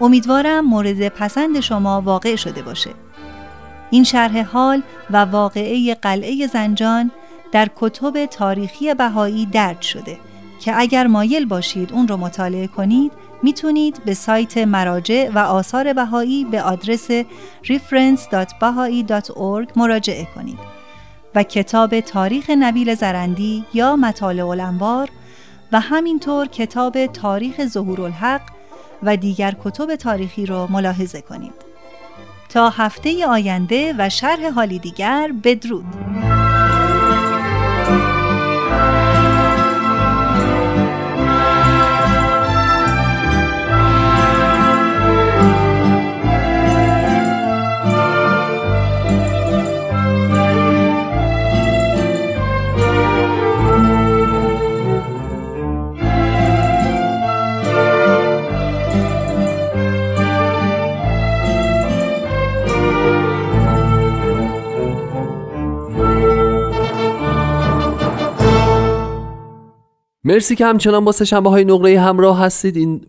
امیدوارم 0.00 0.64
مورد 0.64 1.08
پسند 1.08 1.60
شما 1.60 2.00
واقع 2.00 2.36
شده 2.36 2.62
باشه. 2.62 2.90
این 3.90 4.04
شرح 4.04 4.42
حال 4.42 4.82
و 5.10 5.16
واقعه 5.16 5.94
قلعه 5.94 6.46
زنجان 6.46 7.10
در 7.52 7.68
کتب 7.76 8.26
تاریخی 8.26 8.94
بهایی 8.94 9.46
درد 9.46 9.82
شده 9.82 10.18
که 10.60 10.80
اگر 10.80 11.06
مایل 11.06 11.44
باشید 11.44 11.92
اون 11.92 12.08
رو 12.08 12.16
مطالعه 12.16 12.66
کنید 12.66 13.12
می‌تونید 13.42 14.04
به 14.04 14.14
سایت 14.14 14.58
مراجع 14.58 15.30
و 15.34 15.38
آثار 15.38 15.92
بهایی 15.92 16.44
به 16.44 16.62
آدرس 16.62 17.10
reference.bahai.org 17.64 19.76
مراجعه 19.76 20.28
کنید. 20.34 20.79
و 21.34 21.42
کتاب 21.42 22.00
تاریخ 22.00 22.50
نبیل 22.50 22.94
زرندی 22.94 23.64
یا 23.74 23.96
مطالع 23.96 24.46
الانوار 24.48 25.08
و 25.72 25.80
همینطور 25.80 26.46
کتاب 26.46 27.06
تاریخ 27.06 27.66
ظهور 27.66 28.00
الحق 28.00 28.42
و 29.02 29.16
دیگر 29.16 29.54
کتب 29.64 29.96
تاریخی 29.96 30.46
رو 30.46 30.66
ملاحظه 30.70 31.20
کنید. 31.20 31.54
تا 32.48 32.70
هفته 32.70 33.26
آینده 33.26 33.94
و 33.98 34.08
شرح 34.08 34.50
حالی 34.50 34.78
دیگر 34.78 35.32
بدرود. 35.44 35.84
مرسی 70.30 70.56
که 70.56 70.66
همچنان 70.66 71.04
با 71.04 71.12
شنبه 71.12 71.50
های 71.50 71.64
نقره 71.64 72.00
همراه 72.00 72.40
هستید. 72.40 72.76
این 72.76 73.00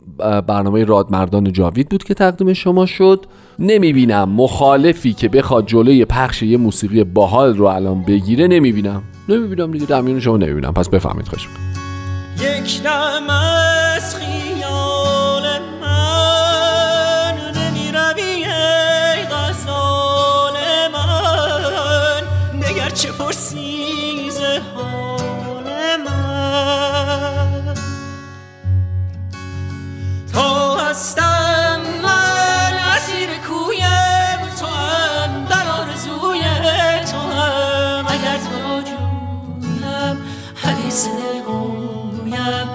برنامه 0.48 0.84
رادمردان 0.84 1.54
جاوید 1.54 1.90
بود 1.90 2.04
که 2.04 2.14
تقدیم 2.14 2.54
شما 2.54 2.86
شد. 2.86 3.26
نمی‌بینم 3.60 4.30
مخالفی 4.30 5.14
که 5.14 5.30
بخواد 5.30 5.66
جلوی 5.66 6.06
پخش 6.06 6.44
یه 6.44 6.58
موسیقی 6.58 7.04
باحال 7.04 7.58
رو 7.58 7.66
الان 7.66 8.04
بگیره 8.04 8.48
نمی‌بینم. 8.48 9.04
نمی‌بینم 9.30 9.72
دیگه 9.72 9.86
در 9.86 10.02
میون 10.02 10.20
شما 10.20 10.38
نمی‌بینم. 10.38 10.74
پس 10.74 10.90
بفهمید 10.90 11.28
خوش 11.28 11.48
یک 12.42 12.82
از 12.86 14.16
هستم 30.92 31.82
من 32.04 32.74
اسیر 32.96 33.30
کویم 33.48 34.40
تو 34.60 34.66
هم 34.66 35.46
در 35.46 35.68
آرزوی 35.70 36.44
تو 37.12 37.18
هم. 37.18 38.06
اگر 38.08 38.38
تو 38.38 38.52
را 38.64 38.82
جویم 38.82 40.18
حدیث 40.56 41.08
دل 41.08 41.42
گویم 41.48 42.68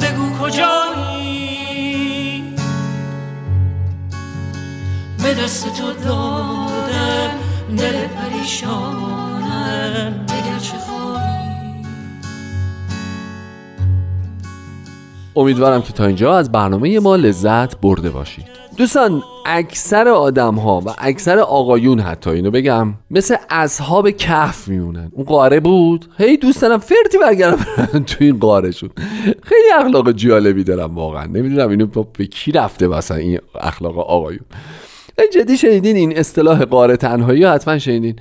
بگو 0.00 0.26
کجایی؟ 0.38 1.34
به 5.22 5.34
دست 5.34 5.64
تو 5.76 5.92
دادم 5.92 7.30
دل 7.76 8.06
پریشانم. 8.06 9.44
امیدوارم 15.36 15.82
که 15.82 15.92
تا 15.92 16.06
اینجا 16.06 16.36
از 16.36 16.52
برنامه 16.52 17.00
ما 17.00 17.16
لذت 17.16 17.80
برده 17.80 18.10
باشید. 18.10 18.44
دوستان 18.76 19.22
اکثر 19.46 20.08
آدم 20.08 20.54
ها 20.54 20.82
و 20.86 20.94
اکثر 20.98 21.38
آقایون 21.38 22.00
حتی 22.00 22.30
اینو 22.30 22.50
بگم 22.50 22.94
مثل 23.10 23.36
اصحاب 23.50 24.10
کهف 24.10 24.68
میمونن. 24.68 25.10
اون 25.12 25.24
قاره 25.24 25.60
بود؟ 25.60 26.06
هی 26.18 26.36
دوست 26.36 26.62
دارم 26.62 26.78
فرتی 26.78 27.18
برگردم 27.18 27.64
تو 28.06 28.24
این 28.24 28.38
قاره 28.38 28.70
شد 28.70 28.90
خیلی 29.42 29.72
اخلاق 29.78 30.12
جالبی 30.12 30.64
دارم 30.64 30.94
واقعا. 30.94 31.24
نمی‌دونم 31.24 31.70
اینو 31.70 31.86
به 32.18 32.26
کی 32.26 32.52
رفته 32.52 32.88
مثلا 32.88 33.16
این 33.16 33.38
اخلاق 33.60 33.98
آقایون. 33.98 34.44
جدی 35.34 35.56
شنیدین 35.56 35.96
این 35.96 36.18
اصطلاح 36.18 36.64
قاره 36.64 36.96
تنهایی 36.96 37.44
حتما 37.44 37.78
شنیدین. 37.78 38.16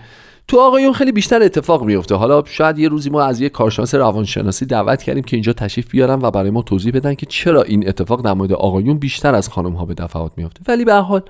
تو 0.48 0.60
آقایون 0.60 0.94
خیلی 0.94 1.12
بیشتر 1.12 1.44
اتفاق 1.44 1.84
میفته 1.84 2.16
حالا 2.16 2.44
شاید 2.46 2.80
یه 2.80 2.90
روزی 2.90 3.10
ما 3.10 3.22
از 3.22 3.42
یه 3.42 3.50
کارشناس 3.50 3.96
روانشناسی 3.96 4.66
دعوت 4.66 5.04
کردیم 5.04 5.24
که 5.24 5.36
اینجا 5.36 5.54
تشریف 5.54 5.92
بیارن 5.92 6.20
و 6.22 6.32
برای 6.32 6.50
ما 6.50 6.62
توضیح 6.62 6.92
بدن 6.92 7.14
که 7.14 7.26
چرا 7.26 7.62
این 7.62 7.88
اتفاق 7.88 8.26
در 8.26 8.34
مورد 8.34 8.54
آقایون 8.54 8.98
بیشتر 8.98 9.36
از 9.36 9.50
خانم 9.50 9.74
ها 9.74 9.86
به 9.86 9.94
دفعات 9.94 10.32
میفته 10.38 10.62
ولی 10.68 10.86
به 10.86 10.94
حال 10.94 11.22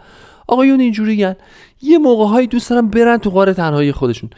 آقایون 0.48 0.80
اینجوری 0.80 1.28
یه 1.82 1.98
موقع 1.98 2.26
هایی 2.26 2.48
دوست 2.48 2.70
دارن 2.70 2.88
برن 2.88 3.18
تو 3.18 3.30
غار 3.30 3.54
تنهایی 3.54 3.92
خودشون. 3.92 4.30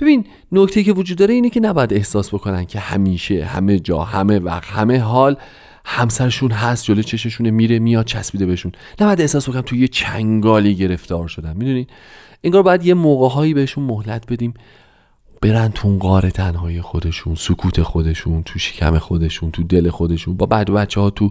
ببین 0.00 0.26
نکته 0.52 0.82
که 0.82 0.92
وجود 0.92 1.18
داره 1.18 1.34
اینه 1.34 1.50
که 1.50 1.60
نباید 1.60 1.92
احساس 1.92 2.34
بکنن 2.34 2.64
که 2.64 2.78
همیشه 2.78 3.44
همه 3.44 3.78
جا 3.78 3.98
همه 3.98 4.38
وقت 4.38 4.64
همه 4.64 4.98
حال 4.98 5.36
همسرشون 5.84 6.50
هست 6.50 6.84
جلو 6.84 7.02
چششونه 7.02 7.50
میره 7.50 7.78
میاد 7.78 8.04
چسبیده 8.04 8.46
بهشون. 8.46 8.72
نباید 9.00 9.20
احساس 9.20 9.48
بکنن 9.48 9.62
توی 9.62 9.78
یه 9.78 9.88
چنگالی 9.88 10.74
گرفتار 10.74 11.28
شدن. 11.28 11.56
می‌دونین 11.56 11.86
انگار 12.44 12.62
باید 12.62 12.86
یه 12.86 12.94
موقعهایی 12.94 13.54
بهشون 13.54 13.84
مهلت 13.84 14.32
بدیم. 14.32 14.54
برن 15.42 15.68
تو 15.68 15.88
اون 15.88 15.98
قاره 15.98 16.30
تنهای 16.30 16.80
خودشون 16.80 17.34
سکوت 17.34 17.82
خودشون 17.82 18.42
تو 18.42 18.58
شکم 18.58 18.98
خودشون 18.98 19.50
تو 19.50 19.62
دل 19.62 19.90
خودشون. 19.90 20.36
با 20.36 20.46
بعد 20.46 20.70
بچه 20.70 21.00
ها 21.00 21.10
تو 21.10 21.30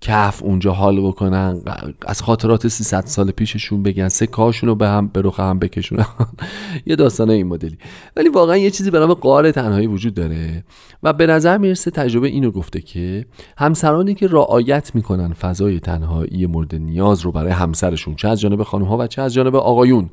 کف 0.00 0.42
اونجا 0.42 0.72
حال 0.72 1.00
بکنن. 1.00 1.60
از 2.06 2.22
خاطرات 2.22 2.68
300 2.68 3.06
سال 3.06 3.30
پیششون 3.30 3.82
بگن. 3.82 4.08
سه 4.08 4.26
کاشون 4.26 4.68
رو 4.68 4.74
به 4.74 4.88
هم 4.88 5.08
به 5.08 5.22
رخ 5.24 5.40
هم 5.40 5.58
بکشونن 5.58 6.06
یه 6.86 6.96
داستان 6.96 7.30
این 7.30 7.46
مدلی. 7.46 7.78
ولی 8.16 8.28
واقعا 8.28 8.56
یه 8.56 8.70
چیزی 8.70 8.90
به 8.90 8.98
نام 8.98 9.14
قاره 9.14 9.52
تنهایی 9.52 9.86
وجود 9.86 10.14
داره. 10.14 10.64
و 11.02 11.12
به 11.12 11.26
نظر 11.26 11.58
می‌رسه 11.58 11.90
تجربه 11.90 12.28
اینو 12.28 12.50
گفته 12.50 12.80
که 12.80 13.26
همسرانی 13.58 14.14
که 14.14 14.26
رعایت 14.26 14.94
می‌کنن 14.94 15.32
فضای 15.32 15.80
تنهایی 15.80 16.46
مورد 16.46 16.74
نیاز 16.74 17.20
رو 17.20 17.32
برای 17.32 17.52
همسرشون 17.52 18.14
چه 18.14 18.28
از 18.28 18.40
جانب 18.40 18.62
خانم 18.62 18.84
ها 18.84 18.98
و 18.98 19.06
چه 19.06 19.22
از 19.22 19.34
جانب 19.34 19.56
آقایون 19.56 20.10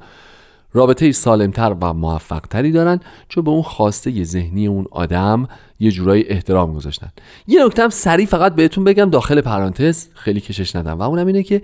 رابطه 0.73 1.12
سالمتر 1.12 1.75
و 1.82 1.93
موفقتری 1.93 2.71
دارن 2.71 2.99
چون 3.29 3.43
به 3.43 3.51
اون 3.51 3.62
خواسته 3.62 4.23
ذهنی 4.23 4.67
اون 4.67 4.86
آدم 4.91 5.47
یه 5.79 5.91
جورایی 5.91 6.23
احترام 6.27 6.73
گذاشتن. 6.73 7.10
یه 7.47 7.65
نکته 7.65 7.84
هم 7.84 7.89
سریع 7.89 8.25
فقط 8.25 8.55
بهتون 8.55 8.84
بگم 8.84 9.10
داخل 9.10 9.41
پرانتز 9.41 10.08
خیلی 10.13 10.41
کشش 10.41 10.75
ندم 10.75 10.99
و 10.99 11.01
اونم 11.01 11.27
اینه 11.27 11.43
که 11.43 11.62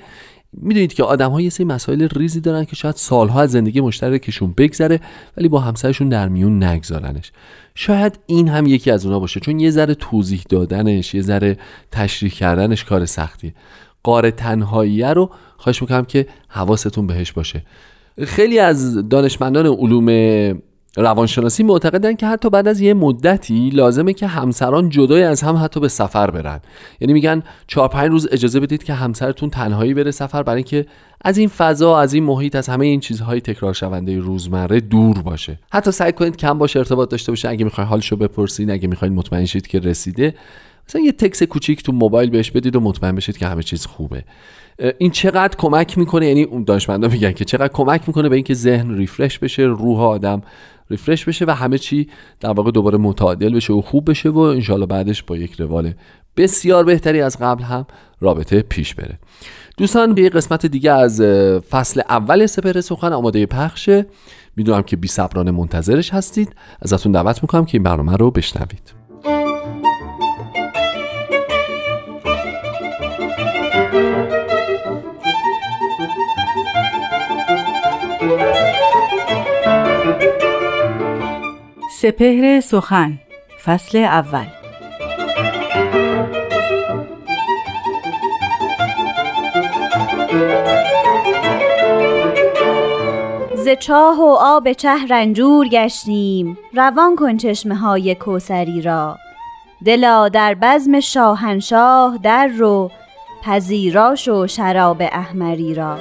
می‌دونید 0.53 0.93
که 0.93 1.03
آدم 1.03 1.31
ها 1.31 1.41
یه 1.41 1.49
سری 1.49 1.65
مسائل 1.65 2.07
ریزی 2.15 2.41
دارن 2.41 2.65
که 2.65 2.75
شاید 2.75 2.95
سالها 2.95 3.41
از 3.41 3.51
زندگی 3.51 3.81
مشترکشون 3.81 4.53
بگذره 4.57 4.99
ولی 5.37 5.47
با 5.47 5.59
همسرشون 5.59 6.09
در 6.09 6.27
میون 6.27 6.63
نگذارنش. 6.63 7.31
شاید 7.75 8.19
این 8.25 8.47
هم 8.47 8.65
یکی 8.65 8.91
از 8.91 9.05
اونا 9.05 9.19
باشه 9.19 9.39
چون 9.39 9.59
یه 9.59 9.71
ذره 9.71 9.93
توضیح 9.93 10.43
دادنش 10.49 11.13
یه 11.13 11.21
ذره 11.21 11.57
تشریح 11.91 12.31
کردنش 12.31 12.83
کار 12.83 13.05
سختیه. 13.05 13.53
قاره 14.03 14.31
تنهاییه 14.31 15.13
رو 15.13 15.31
خواهش 15.57 15.81
می‌کنم 15.81 16.05
که 16.05 16.27
حواستون 16.47 17.07
بهش 17.07 17.31
باشه. 17.31 17.63
خیلی 18.23 18.59
از 18.59 19.09
دانشمندان 19.09 19.65
علوم 19.65 20.09
روانشناسی 20.97 21.63
معتقدن 21.63 22.13
که 22.15 22.27
حتی 22.27 22.49
بعد 22.49 22.67
از 22.67 22.81
یه 22.81 22.93
مدتی 22.93 23.69
لازمه 23.69 24.13
که 24.13 24.27
همسران 24.27 24.89
جدای 24.89 25.23
از 25.23 25.41
هم 25.41 25.55
حتی 25.55 25.79
به 25.79 25.87
سفر 25.87 26.31
برن. 26.31 26.59
یعنی 27.01 27.13
میگن 27.13 27.43
چهار 27.67 27.87
پنج 27.87 28.09
روز 28.09 28.27
اجازه 28.31 28.59
بدید 28.59 28.83
که 28.83 28.93
همسرتون 28.93 29.49
تنهایی 29.49 29.93
بره 29.93 30.11
سفر 30.11 30.43
برای 30.43 30.57
اینکه 30.57 30.85
از 31.21 31.37
این 31.37 31.47
فضا 31.47 31.99
از 31.99 32.13
این 32.13 32.23
محیط 32.23 32.55
از 32.55 32.69
همه 32.69 32.85
این 32.85 32.99
چیزهای 32.99 33.41
تکرار 33.41 33.73
شونده 33.73 34.19
روزمره 34.19 34.79
دور 34.79 35.21
باشه. 35.21 35.59
حتی 35.71 35.91
سعی 35.91 36.11
کنید 36.11 36.37
کم 36.37 36.57
باشه 36.57 36.79
ارتباط 36.79 37.09
داشته 37.09 37.31
باشه. 37.31 37.49
اگه 37.49 37.65
می‌خواین 37.65 37.87
حالشو 37.87 38.15
بپرسین 38.15 38.71
اگه 38.71 38.87
می‌خواین 38.87 39.13
مطمئن 39.13 39.45
شید 39.45 39.67
که 39.67 39.79
رسیده. 39.79 40.35
مثلا 40.89 41.01
یه 41.01 41.11
تکس 41.11 41.43
کوچیک 41.43 41.83
تو 41.83 41.91
موبایل 41.91 42.29
بهش 42.29 42.51
بدید 42.51 42.75
و 42.75 42.79
مطمئن 42.79 43.15
بشید 43.15 43.37
که 43.37 43.47
همه 43.47 43.63
چیز 43.63 43.85
خوبه. 43.85 44.23
این 44.97 45.11
چقدر 45.11 45.55
کمک 45.57 45.97
می‌کنه؟ 45.97 46.27
یعنی 46.27 46.43
اون 46.43 46.63
دانشمندا 46.63 47.07
میگن 47.07 47.31
که 47.31 47.45
چقدر 47.45 47.73
کمک 47.73 48.01
می‌کنه 48.07 48.29
به 48.29 48.35
اینکه 48.35 48.53
ذهن 48.53 48.97
ریفرش 48.97 49.39
بشه 49.39 49.63
روح 49.63 50.01
آدم 50.01 50.41
ریفرش 50.89 51.25
بشه 51.25 51.45
و 51.45 51.51
همه 51.51 51.77
چی 51.77 52.09
در 52.39 52.51
واقع 52.51 52.71
دوباره 52.71 52.97
متعادل 52.97 53.55
بشه 53.55 53.73
و 53.73 53.81
خوب 53.81 54.09
بشه 54.09 54.29
و 54.29 54.37
انشالله 54.37 54.85
بعدش 54.85 55.23
با 55.23 55.37
یک 55.37 55.53
روال 55.61 55.93
بسیار 56.37 56.83
بهتری 56.83 57.21
از 57.21 57.37
قبل 57.41 57.63
هم 57.63 57.85
رابطه 58.21 58.61
پیش 58.61 58.95
بره. 58.95 59.19
دوستان 59.77 60.13
به 60.13 60.29
قسمت 60.29 60.65
دیگه 60.65 60.91
از 60.91 61.21
فصل 61.69 62.01
اول 62.09 62.45
سپر 62.45 62.81
سخن 62.81 63.13
آماده 63.13 63.45
پخشه 63.45 64.05
می‌دونم 64.55 64.81
که 64.81 64.95
بی 64.95 65.09
منتظرش 65.35 66.13
هستید. 66.13 66.55
ازتون 66.81 67.11
دعوت 67.11 67.43
می‌کنم 67.43 67.65
که 67.65 67.77
این 67.77 67.83
برنامه 67.83 68.15
رو 68.15 68.31
بشنوید. 68.31 68.94
سپهر 82.05 82.59
سخن 82.59 83.19
فصل 83.65 83.97
اول. 83.97 84.45
ز 93.55 93.69
چاه 93.79 94.19
و 94.19 94.37
آب 94.39 94.71
چه 94.73 94.89
رنجور 95.09 95.67
گشتیم 95.67 96.57
روان 96.73 97.15
کن 97.15 97.37
چشمه 97.37 97.75
های 97.75 98.15
کوسری 98.15 98.81
را. 98.81 99.17
دلا 99.85 100.29
در 100.29 100.55
بزم 100.61 100.99
شاهنشاه 100.99 102.19
در 102.23 102.47
رو 102.47 102.91
پذیراش 103.43 104.27
و 104.27 104.47
شراب 104.47 105.01
احمری 105.01 105.73
را. 105.73 105.97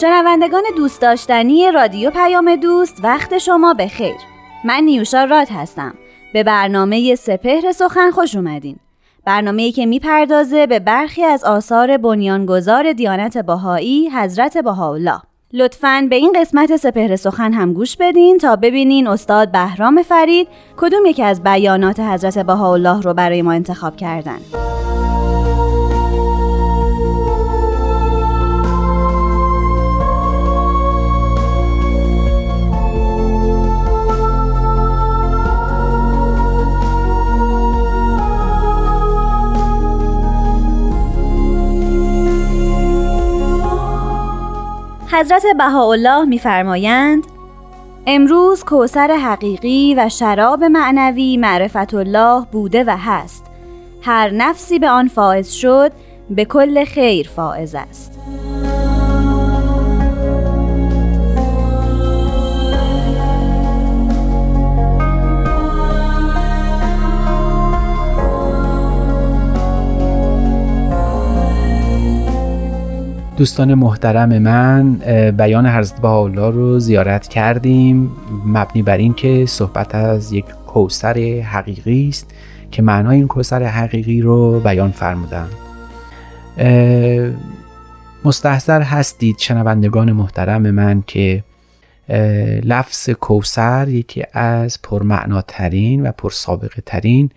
شنوندگان 0.00 0.62
دوست 0.76 1.00
داشتنی 1.00 1.70
رادیو 1.70 2.10
پیام 2.10 2.56
دوست 2.56 3.00
وقت 3.02 3.38
شما 3.38 3.74
به 3.74 3.88
خیر. 3.88 4.16
من 4.64 4.82
نیوشا 4.82 5.24
راد 5.24 5.48
هستم. 5.50 5.94
به 6.32 6.42
برنامه 6.42 7.14
سپهر 7.14 7.72
سخن 7.72 8.10
خوش 8.10 8.36
اومدین. 8.36 8.76
برنامه‌ای 9.24 9.72
که 9.72 9.86
می‌پردازه 9.86 10.66
به 10.66 10.78
برخی 10.78 11.24
از 11.24 11.44
آثار 11.44 11.96
بنیانگذار 11.96 12.92
دیانت 12.92 13.38
بهایی 13.38 14.10
حضرت 14.10 14.58
بهاءالله. 14.58 15.20
لطفاً 15.52 16.06
به 16.10 16.16
این 16.16 16.32
قسمت 16.40 16.76
سپهر 16.76 17.16
سخن 17.16 17.52
هم 17.52 17.72
گوش 17.72 17.96
بدین 17.96 18.38
تا 18.38 18.56
ببینین 18.56 19.08
استاد 19.08 19.52
بهرام 19.52 20.02
فرید 20.02 20.48
کدوم 20.76 21.06
یکی 21.06 21.22
از 21.22 21.42
بیانات 21.42 22.00
حضرت 22.00 22.38
بهاءالله 22.38 23.00
رو 23.00 23.14
برای 23.14 23.42
ما 23.42 23.52
انتخاب 23.52 23.96
کردن. 23.96 24.38
حضرت 45.16 45.42
بهاءالله 45.58 46.24
میفرمایند 46.24 47.26
امروز 48.06 48.64
کوسر 48.64 49.16
حقیقی 49.16 49.94
و 49.98 50.08
شراب 50.08 50.64
معنوی 50.64 51.36
معرفت 51.36 51.94
الله 51.94 52.46
بوده 52.52 52.84
و 52.84 52.96
هست. 52.96 53.44
هر 54.02 54.30
نفسی 54.30 54.78
به 54.78 54.88
آن 54.88 55.08
فائز 55.08 55.50
شد 55.50 55.92
به 56.30 56.44
کل 56.44 56.84
خیر 56.84 57.28
فائز 57.28 57.74
است. 57.74 58.12
دوستان 73.36 73.74
محترم 73.74 74.38
من 74.38 74.92
بیان 75.30 75.66
حضرت 75.66 76.00
بهاءالله 76.00 76.50
رو 76.50 76.78
زیارت 76.78 77.28
کردیم. 77.28 78.12
مبنی 78.46 78.82
بر 78.82 78.96
این 78.96 79.14
که 79.14 79.46
صحبت 79.46 79.94
از 79.94 80.32
یک 80.32 80.44
کوسر 80.66 81.40
حقیقی 81.40 82.08
است 82.08 82.34
که 82.70 82.82
معنای 82.82 83.16
این 83.16 83.26
کوسر 83.26 83.62
حقیقی 83.62 84.20
رو 84.20 84.60
بیان 84.60 84.90
فرمودن. 84.90 85.48
مستحضر 88.24 88.82
هستید 88.82 89.38
شنوندگان 89.38 90.12
محترم 90.12 90.70
من 90.70 91.02
که 91.06 91.44
لفظ 92.64 93.10
کوسر 93.10 93.88
یکی 93.88 94.24
از 94.32 94.82
پرمعناترین 94.82 96.06
و 96.06 96.12
پرسابقه 96.12 96.82
ترین 96.86 97.30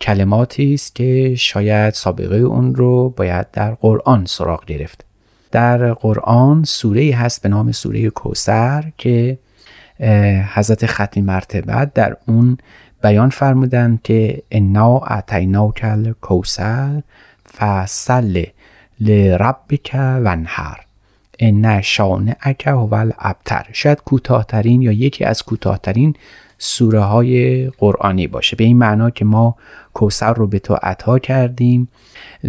کلماتی 0.00 0.74
است 0.74 0.94
که 0.94 1.34
شاید 1.34 1.94
سابقه 1.94 2.36
اون 2.36 2.74
رو 2.74 3.10
باید 3.10 3.50
در 3.50 3.74
قرآن 3.74 4.24
سراغ 4.26 4.64
گرفت. 4.64 5.11
در 5.52 5.92
قرآن 5.92 6.64
سوره 6.64 7.14
هست 7.14 7.42
به 7.42 7.48
نام 7.48 7.72
سوره 7.72 8.10
کوسر 8.10 8.84
که 8.98 9.38
حضرت 10.54 10.86
ختمی 10.86 11.22
مرتبت 11.22 11.94
در 11.94 12.16
اون 12.28 12.58
بیان 13.02 13.30
فرمودن 13.30 13.98
که 14.04 14.42
انا 14.50 14.98
اعطیناک 14.98 15.84
کوسر 16.20 17.02
فصل 17.56 18.44
لربک 19.00 19.90
ونهر 19.94 20.80
ان 21.38 21.80
شانعک 21.80 22.66
هو 22.66 22.94
الابتر 22.94 23.66
شاید 23.72 24.00
کوتاهترین 24.00 24.82
یا 24.82 24.92
یکی 24.92 25.24
از 25.24 25.42
کوتاهترین 25.42 26.14
سوره 26.58 27.00
های 27.00 27.66
قرآنی 27.68 28.26
باشه. 28.26 28.56
به 28.56 28.64
این 28.64 28.78
معنا 28.78 29.10
که 29.10 29.24
ما 29.24 29.56
کوسر 29.94 30.32
رو 30.32 30.46
به 30.46 30.58
تو 30.58 30.74
عطا 30.82 31.18
کردیم 31.18 31.88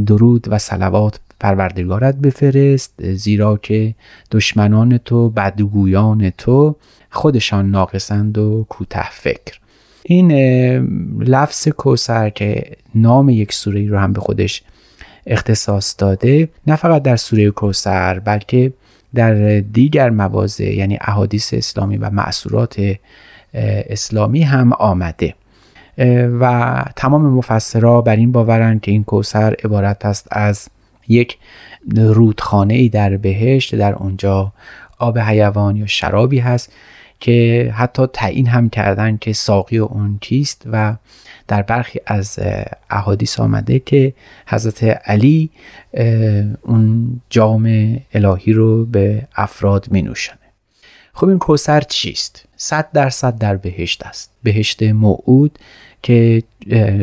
درود 0.06 0.48
و 0.50 0.58
صلوات 0.58 1.20
پروردگارت 1.44 2.16
بفرست 2.16 2.94
زیرا 3.14 3.58
که 3.58 3.96
دشمنان 4.32 4.98
تو 4.98 5.30
بدگویان 5.30 6.30
تو 6.30 6.76
خودشان 7.10 7.72
ناقصند 7.72 8.38
و 8.38 8.66
کوته 8.70 9.10
فکر. 9.12 9.60
این 10.04 10.32
لفظ 11.20 11.68
کوسر 11.68 12.30
که 12.30 12.64
نام 12.96 13.30
یک 13.30 13.54
سوره 13.54 13.88
رو 13.88 13.98
هم 13.98 14.14
به 14.14 14.22
خودش 14.22 14.64
اختصاص 15.28 15.96
داده 15.98 16.50
نه 16.68 16.76
فقط 16.76 17.02
در 17.04 17.16
سوره 17.16 17.52
کوسر 17.52 18.20
بلکه 18.20 18.74
در 19.16 19.60
دیگر 19.60 20.10
مواضع 20.10 20.74
یعنی 20.76 20.98
احادیث 21.02 21.54
اسلامی 21.54 21.98
و 21.98 22.10
معصورات 22.10 22.96
اسلامی 23.54 24.42
هم 24.44 24.74
آمده. 24.74 25.36
و 26.40 26.84
تمام 26.96 27.22
مفسرها 27.22 28.02
بر 28.02 28.16
این 28.16 28.32
باورند 28.32 28.82
که 28.82 28.92
این 28.92 29.04
کوسر 29.04 29.56
عبارت 29.64 30.06
است 30.06 30.28
از 30.32 30.68
یک 31.08 31.38
رودخانه 31.96 32.74
ای 32.74 32.90
در 32.90 33.18
بهشت 33.18 33.76
در 33.76 33.94
اونجا 33.94 34.54
آب 35.00 35.20
حیوان 35.20 35.76
یا 35.76 35.86
شرابی 35.86 36.40
هست 36.40 36.72
که 37.20 37.72
حتی 37.78 38.06
تعیین 38.14 38.48
هم 38.48 38.70
کردن 38.70 39.18
که 39.18 39.34
ساقی 39.34 39.78
اون 39.78 40.18
کیست 40.22 40.64
و 40.72 40.96
در 41.48 41.62
برخی 41.62 42.00
از 42.06 42.40
احادیث 42.90 43.40
آمده 43.40 43.80
که 43.80 44.14
حضرت 44.48 44.84
علی 44.84 45.50
اون 46.62 47.22
جام 47.30 47.98
الهی 48.14 48.54
رو 48.54 48.86
به 48.86 49.28
افراد 49.36 49.88
می 49.92 50.02
نوشنه 50.02 50.38
خب 51.14 51.28
این 51.28 51.40
کوسر 51.40 51.82
چیست؟ 51.82 52.46
صد 52.56 52.92
درصد 52.94 53.38
در 53.38 53.56
بهشت 53.56 54.06
است 54.06 54.32
بهشت 54.44 54.84
موعود 54.84 55.60
که 56.04 56.44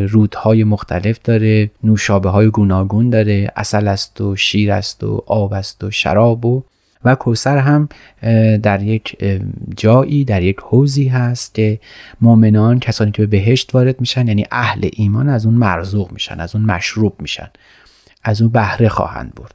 رودهای 0.08 0.64
مختلف 0.64 1.18
داره 1.24 1.70
نوشابه 1.84 2.30
های 2.30 2.50
گوناگون 2.50 3.10
داره 3.10 3.52
اصل 3.56 3.88
است 3.88 4.20
و 4.20 4.36
شیر 4.36 4.72
است 4.72 5.04
و 5.04 5.24
آب 5.26 5.52
است 5.52 5.84
و 5.84 5.90
شراب 5.90 6.44
و 6.44 6.62
و 7.04 7.14
کوسر 7.14 7.58
هم 7.58 7.88
در 8.58 8.82
یک 8.82 9.16
جایی 9.76 10.24
در 10.24 10.42
یک 10.42 10.56
حوزی 10.60 11.08
هست 11.08 11.54
که 11.54 11.80
مؤمنان 12.20 12.78
کسانی 12.78 13.10
که 13.10 13.22
به 13.22 13.26
بهشت 13.26 13.74
وارد 13.74 14.00
میشن 14.00 14.28
یعنی 14.28 14.46
اهل 14.50 14.88
ایمان 14.92 15.28
از 15.28 15.46
اون 15.46 15.54
مرزوق 15.54 16.12
میشن 16.12 16.40
از 16.40 16.56
اون 16.56 16.64
مشروب 16.64 17.14
میشن 17.18 17.50
از 18.24 18.42
اون 18.42 18.50
بهره 18.50 18.88
خواهند 18.88 19.32
برد. 19.34 19.54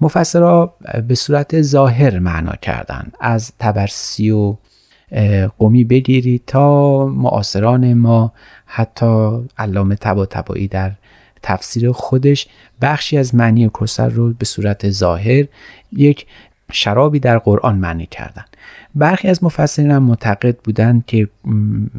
مفسرها 0.00 0.74
به 1.08 1.14
صورت 1.14 1.62
ظاهر 1.62 2.18
معنا 2.18 2.52
کردن 2.62 3.12
از 3.20 3.52
تبرسی 3.58 4.30
و 4.30 4.56
قومی 5.58 5.84
بگیرید 5.84 6.42
تا 6.46 7.06
معاصران 7.06 7.94
ما 7.94 8.32
حتی 8.66 9.40
علامه 9.58 9.94
تبا 9.94 10.26
تبایی 10.26 10.68
در 10.68 10.92
تفسیر 11.42 11.92
خودش 11.92 12.46
بخشی 12.82 13.18
از 13.18 13.34
معنی 13.34 13.70
کسر 13.80 14.08
رو 14.08 14.32
به 14.32 14.44
صورت 14.44 14.90
ظاهر 14.90 15.46
یک 15.92 16.26
شرابی 16.72 17.18
در 17.18 17.38
قرآن 17.38 17.76
معنی 17.76 18.06
کردن. 18.06 18.44
برخی 18.94 19.28
از 19.28 19.44
مفسرین 19.44 19.90
هم 19.90 20.02
معتقد 20.02 20.56
بودند 20.56 21.06
که 21.06 21.28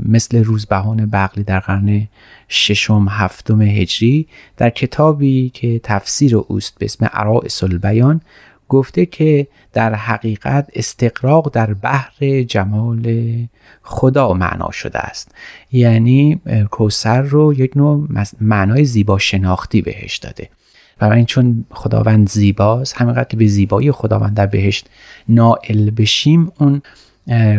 مثل 0.06 0.44
روزبهان 0.44 1.06
بغلی 1.06 1.44
در 1.44 1.60
قرن 1.60 2.08
ششم 2.50 3.08
هفتم 3.10 3.62
هجری 3.62 4.28
در 4.58 4.70
کتابی 4.70 5.50
که 5.50 5.80
تفسیر 5.84 6.36
اوست 6.38 6.80
به 6.80 6.86
اسم 6.86 7.06
عرائس 7.06 7.64
البیان 7.64 8.22
گفته 8.70 9.06
که 9.06 9.48
در 9.74 9.94
حقیقت 9.94 10.70
استقراق 10.74 11.54
در 11.54 11.74
بحر 11.74 12.42
جمال 12.48 13.34
خدا 13.84 14.34
معنا 14.34 14.72
شده 14.72 15.00
است. 15.00 15.32
یعنی 15.72 16.42
کوسر 16.72 17.22
رو 17.22 17.54
یک 17.54 17.78
نوع 17.78 18.08
معنای 18.42 18.86
زیبا 18.86 19.18
شناختی 19.18 19.82
بهش 19.82 20.18
داده. 20.18 20.50
برای 21.00 21.18
این 21.18 21.26
چون 21.26 21.66
خداوند 21.72 22.30
زیباست 22.30 22.96
همینقدر 22.98 23.38
به 23.38 23.48
زیبایی 23.48 23.92
خداوند 23.92 24.34
در 24.34 24.46
بهشت 24.46 24.90
نائل 25.30 25.90
بشیم 25.90 26.52
اون 26.60 26.82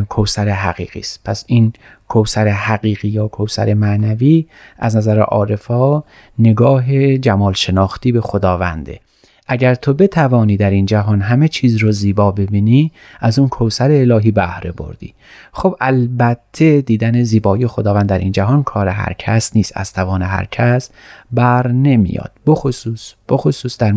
کوسر 0.09 0.49
حقیقی 0.49 1.01
است. 1.01 1.21
پس 1.25 1.45
این 1.47 1.73
کوسر 2.09 2.49
حقیقی 2.49 3.09
یا 3.09 3.29
کوسر 3.29 3.75
معنوی 3.75 4.47
از 4.79 4.97
نظر 4.97 5.21
عارفا 5.21 6.05
نگاه 6.39 7.17
جمال 7.19 7.53
شناختی 7.53 8.13
به 8.13 8.21
خداونده. 8.21 9.01
اگر 9.49 9.75
تو 9.75 9.95
بتوانی 9.95 10.57
در 10.57 10.71
این 10.71 10.87
جهان 10.87 11.21
همه 11.21 11.49
چیز 11.49 11.77
رو 11.77 11.93
زیبا 11.93 12.33
ببینی 12.33 12.93
از 13.21 13.39
اون 13.39 13.49
کوسر 13.49 13.91
الهی 13.91 14.31
بهره 14.31 14.73
بردی. 14.73 15.15
خب 15.53 15.77
البته 15.81 16.81
دیدن 16.81 17.23
زیبایی 17.23 17.67
خداوند 17.67 18.09
در 18.09 18.19
این 18.19 18.33
جهان 18.33 18.63
کار 18.63 18.89
هر 18.89 19.13
کس 19.13 19.57
نیست 19.57 19.73
از 19.75 19.93
توان 19.93 20.23
هر 20.23 20.45
کس 20.51 20.91
بر 21.33 21.69
نمیاد. 21.69 22.31
بخصوص 22.47 23.13
بخصوص 23.29 23.79
در, 23.79 23.95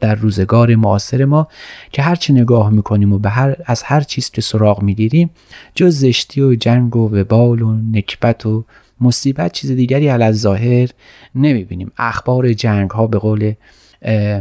در 0.00 0.14
روزگار 0.14 0.74
معاصر 0.74 1.24
ما 1.24 1.48
که 1.92 2.02
هرچی 2.02 2.32
نگاه 2.32 2.70
می‌کنیم 2.70 3.12
و 3.12 3.18
به 3.18 3.30
هر 3.30 3.56
از 3.66 3.82
هر 3.82 4.00
چیز 4.00 4.30
که 4.30 4.40
سراغ 4.40 4.82
می‌گیریم 4.82 5.30
جز 5.74 5.98
زشتی 5.98 6.40
و 6.40 6.54
جنگ 6.54 6.96
و 6.96 7.16
وبال 7.16 7.62
و 7.62 7.74
نکبت 7.92 8.46
و 8.46 8.64
مصیبت 9.00 9.52
چیز 9.52 9.70
دیگری 9.70 10.08
علی 10.08 10.32
ظاهر 10.32 10.88
نمی‌بینیم. 11.34 11.92
اخبار 11.98 12.52
جنگ 12.52 12.90
ها 12.90 13.06
به 13.06 13.18
قول 13.18 13.52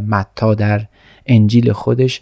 متا 0.07 0.55
در 0.55 0.85
انجیل 1.25 1.71
خودش 1.71 2.21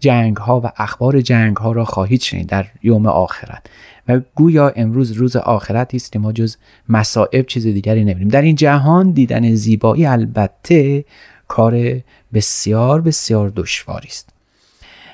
جنگ 0.00 0.36
ها 0.36 0.60
و 0.60 0.72
اخبار 0.76 1.20
جنگ 1.20 1.56
ها 1.56 1.72
را 1.72 1.84
خواهید 1.84 2.20
شنید 2.20 2.46
در 2.46 2.66
یوم 2.82 3.06
آخرت. 3.06 3.66
و 4.08 4.20
گویا 4.34 4.68
امروز 4.68 5.12
روز 5.12 5.36
آخرت 5.36 5.94
است 5.94 6.12
که 6.12 6.18
ما 6.18 6.32
جز 6.32 6.56
مصائب 6.88 7.46
چیز 7.46 7.66
دیگری 7.66 8.04
نبینیم 8.04 8.28
در 8.28 8.42
این 8.42 8.56
جهان 8.56 9.10
دیدن 9.10 9.54
زیبایی 9.54 10.06
البته 10.06 11.04
کار 11.48 12.00
بسیار 12.34 13.00
بسیار 13.00 13.52
دشواری 13.56 14.08
است. 14.08 14.39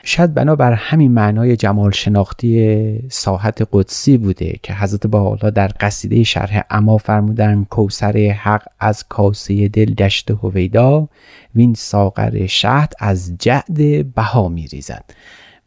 شاید 0.08 0.34
بنابر 0.34 0.72
همین 0.72 1.12
معنای 1.12 1.56
جمال 1.56 1.90
شناختی 1.90 3.08
ساحت 3.08 3.68
قدسی 3.72 4.16
بوده 4.18 4.58
که 4.62 4.74
حضرت 4.74 5.06
بالا 5.06 5.50
در 5.50 5.70
قصیده 5.80 6.22
شرح 6.22 6.64
اما 6.70 6.98
فرمودن 6.98 7.64
کوسر 7.64 8.18
حق 8.18 8.62
از 8.80 9.04
کاسه 9.08 9.68
دل 9.68 9.94
گشت 9.94 10.30
هویدا 10.30 11.08
وین 11.54 11.74
ساغر 11.74 12.46
شهد 12.46 12.92
از 12.98 13.34
جعد 13.38 14.14
بها 14.14 14.48
میریزد. 14.48 15.04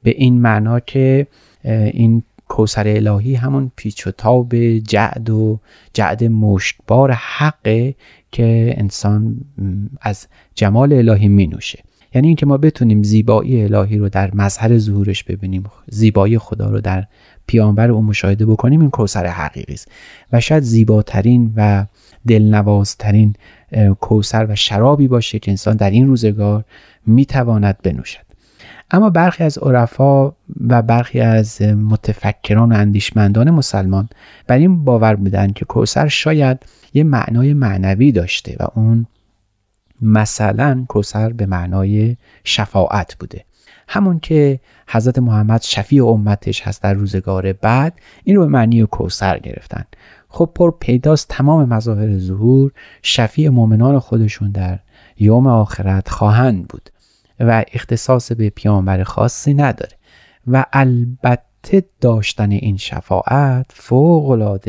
به 0.04 0.10
این 0.10 0.42
معنا 0.42 0.80
که 0.80 1.28
این 1.64 2.24
کوسر 2.48 2.88
الهی 2.88 3.36
همون 3.36 3.72
پیچ 3.76 4.08
و 4.08 4.12
تاب 4.12 4.56
جعد 4.78 5.30
و 5.30 5.60
جعد 5.94 6.24
مشکبار 6.24 7.12
حقه 7.12 7.96
که 8.32 8.74
انسان 8.78 9.42
از 10.02 10.28
جمال 10.56 10.94
الهی 10.94 11.28
می 11.28 11.48
نوشه 11.48 11.80
یعنی 12.14 12.28
اینکه 12.28 12.46
ما 12.46 12.58
بتونیم 12.58 13.04
زیبایی 13.04 13.64
الهی 13.64 13.98
رو 13.98 14.10
در 14.10 14.36
مظهر 14.36 14.78
ظهورش 14.78 15.24
ببینیم 15.24 15.64
زیبایی 15.88 16.38
خدا 16.38 16.70
رو 16.70 16.82
در 16.82 17.06
پیامبر 17.48 17.92
او 17.92 18.02
مشاهده 18.02 18.46
بکنیم 18.46 18.82
این 18.82 18.90
کوسر 18.90 19.26
حقیقی 19.26 19.74
است. 19.74 19.92
و 20.34 20.40
شاید 20.40 20.64
زیباترین 20.64 21.54
و 21.56 21.86
دلنوازترین 22.28 23.36
کوسر 24.00 24.46
و 24.50 24.56
شرابی 24.56 25.08
باشه 25.08 25.40
که 25.40 25.52
انسان 25.52 25.76
در 25.76 25.90
این 25.90 26.08
روزگار 26.08 26.66
می‌تواند 27.06 27.78
بنوشد. 27.84 28.30
اما 28.92 29.10
برخی 29.10 29.44
از 29.44 29.58
عرفا 29.58 30.28
و 30.68 30.82
برخی 30.82 31.20
از 31.20 31.62
متفکران 31.62 32.72
و 32.72 32.76
اندیشمندان 32.76 33.52
مسلمان 33.52 34.10
بر 34.48 34.58
این 34.58 34.84
باور 34.84 35.16
بودند 35.16 35.54
که 35.54 35.66
کوسر 35.66 36.08
شاید 36.08 36.58
یه 36.94 37.04
معنای 37.04 37.54
معنوی 37.54 38.12
داشته 38.12 38.56
و 38.60 38.68
اون 38.76 39.06
مثلا 40.02 40.86
کوسر 40.88 41.34
به 41.34 41.46
معنای 41.46 42.18
شفاعت 42.44 43.16
بوده. 43.20 43.46
همون 43.88 44.20
که 44.20 44.60
حضرت 44.90 45.20
محمد 45.20 45.62
شفیع 45.62 46.06
امتش 46.08 46.62
هست 46.62 46.84
در 46.84 46.94
روزگار 46.94 47.54
بعد 47.54 48.00
این 48.24 48.36
رو 48.36 48.42
به 48.42 48.48
معنی 48.48 48.86
کوسر 48.86 49.40
گرفتن. 49.40 49.84
خب 50.28 50.52
پر 50.56 50.72
پیداست 50.80 51.28
تمام 51.28 51.70
مظاهر 51.70 52.18
ظهور 52.18 52.72
شفیع 53.02 53.50
مؤمنان 53.50 54.00
خودشون 54.00 54.52
در 54.52 54.80
یوم 55.18 55.48
آخرت 55.48 56.10
خواهند 56.10 56.68
بود 56.68 56.90
و 57.40 57.66
اختصاص 57.74 58.32
به 58.32 58.50
پیامبر 58.50 59.04
خاصی 59.04 59.54
نداره. 59.54 59.98
و 60.48 60.66
البته 60.74 61.86
داشتن 62.02 62.52
این 62.52 62.78
شفاعت 62.78 63.66
فوق 63.70 64.60